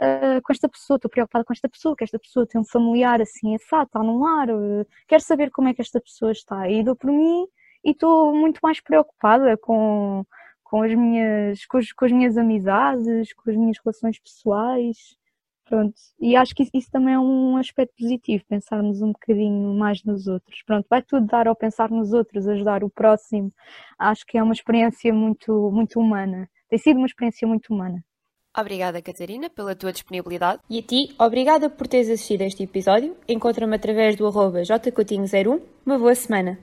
uh, 0.00 0.42
com 0.42 0.52
esta 0.52 0.68
pessoa, 0.68 0.96
estou 0.96 1.10
preocupada 1.10 1.44
com 1.44 1.52
esta 1.52 1.68
pessoa, 1.68 1.96
que 1.96 2.04
esta 2.04 2.18
pessoa 2.18 2.46
tem 2.46 2.60
um 2.60 2.64
familiar 2.64 3.20
assim, 3.20 3.54
assado, 3.54 3.86
está 3.86 4.02
num 4.02 4.20
lar, 4.20 4.50
uh, 4.50 4.86
quero 5.08 5.22
saber 5.22 5.50
como 5.50 5.68
é 5.68 5.74
que 5.74 5.82
esta 5.82 6.00
pessoa 6.00 6.32
está. 6.32 6.68
E 6.68 6.82
dou 6.82 6.96
por 6.96 7.10
mim 7.10 7.46
e 7.84 7.90
estou 7.90 8.34
muito 8.34 8.60
mais 8.62 8.80
preocupada 8.80 9.56
com, 9.58 10.24
com, 10.62 10.82
as 10.82 10.94
minhas, 10.94 11.66
com, 11.66 11.78
com 11.96 12.04
as 12.04 12.12
minhas 12.12 12.36
amizades, 12.36 13.32
com 13.34 13.50
as 13.50 13.56
minhas 13.56 13.76
relações 13.84 14.18
pessoais. 14.18 15.16
Pronto, 15.66 15.94
e 16.20 16.36
acho 16.36 16.54
que 16.54 16.62
isso, 16.62 16.72
isso, 16.74 16.90
também 16.90 17.14
é 17.14 17.18
um 17.18 17.56
aspecto 17.56 17.94
positivo, 17.98 18.44
pensarmos 18.46 19.00
um 19.00 19.12
bocadinho 19.12 19.72
mais 19.74 20.04
nos 20.04 20.26
outros. 20.26 20.62
Pronto, 20.62 20.86
vai 20.90 21.02
tudo 21.02 21.26
dar 21.26 21.48
ao 21.48 21.56
pensar 21.56 21.90
nos 21.90 22.12
outros, 22.12 22.46
ajudar 22.46 22.84
o 22.84 22.90
próximo. 22.90 23.50
Acho 23.98 24.26
que 24.26 24.36
é 24.36 24.42
uma 24.42 24.52
experiência 24.52 25.12
muito, 25.12 25.70
muito 25.72 25.98
humana. 25.98 26.50
Tem 26.68 26.78
sido 26.78 26.98
uma 26.98 27.06
experiência 27.06 27.48
muito 27.48 27.72
humana. 27.72 28.04
Obrigada, 28.56 29.02
Catarina, 29.02 29.50
pela 29.50 29.74
tua 29.74 29.92
disponibilidade. 29.92 30.60
E 30.70 30.78
a 30.78 30.82
ti, 30.82 31.14
obrigada 31.18 31.68
por 31.68 31.88
teres 31.88 32.08
assistido 32.08 32.42
a 32.42 32.46
este 32.46 32.62
episódio. 32.62 33.16
Encontra-me 33.28 33.74
através 33.74 34.16
do 34.16 34.26
arroba 34.26 34.60
jcoutinho01. 34.60 35.60
Uma 35.84 35.98
boa 35.98 36.14
semana. 36.14 36.58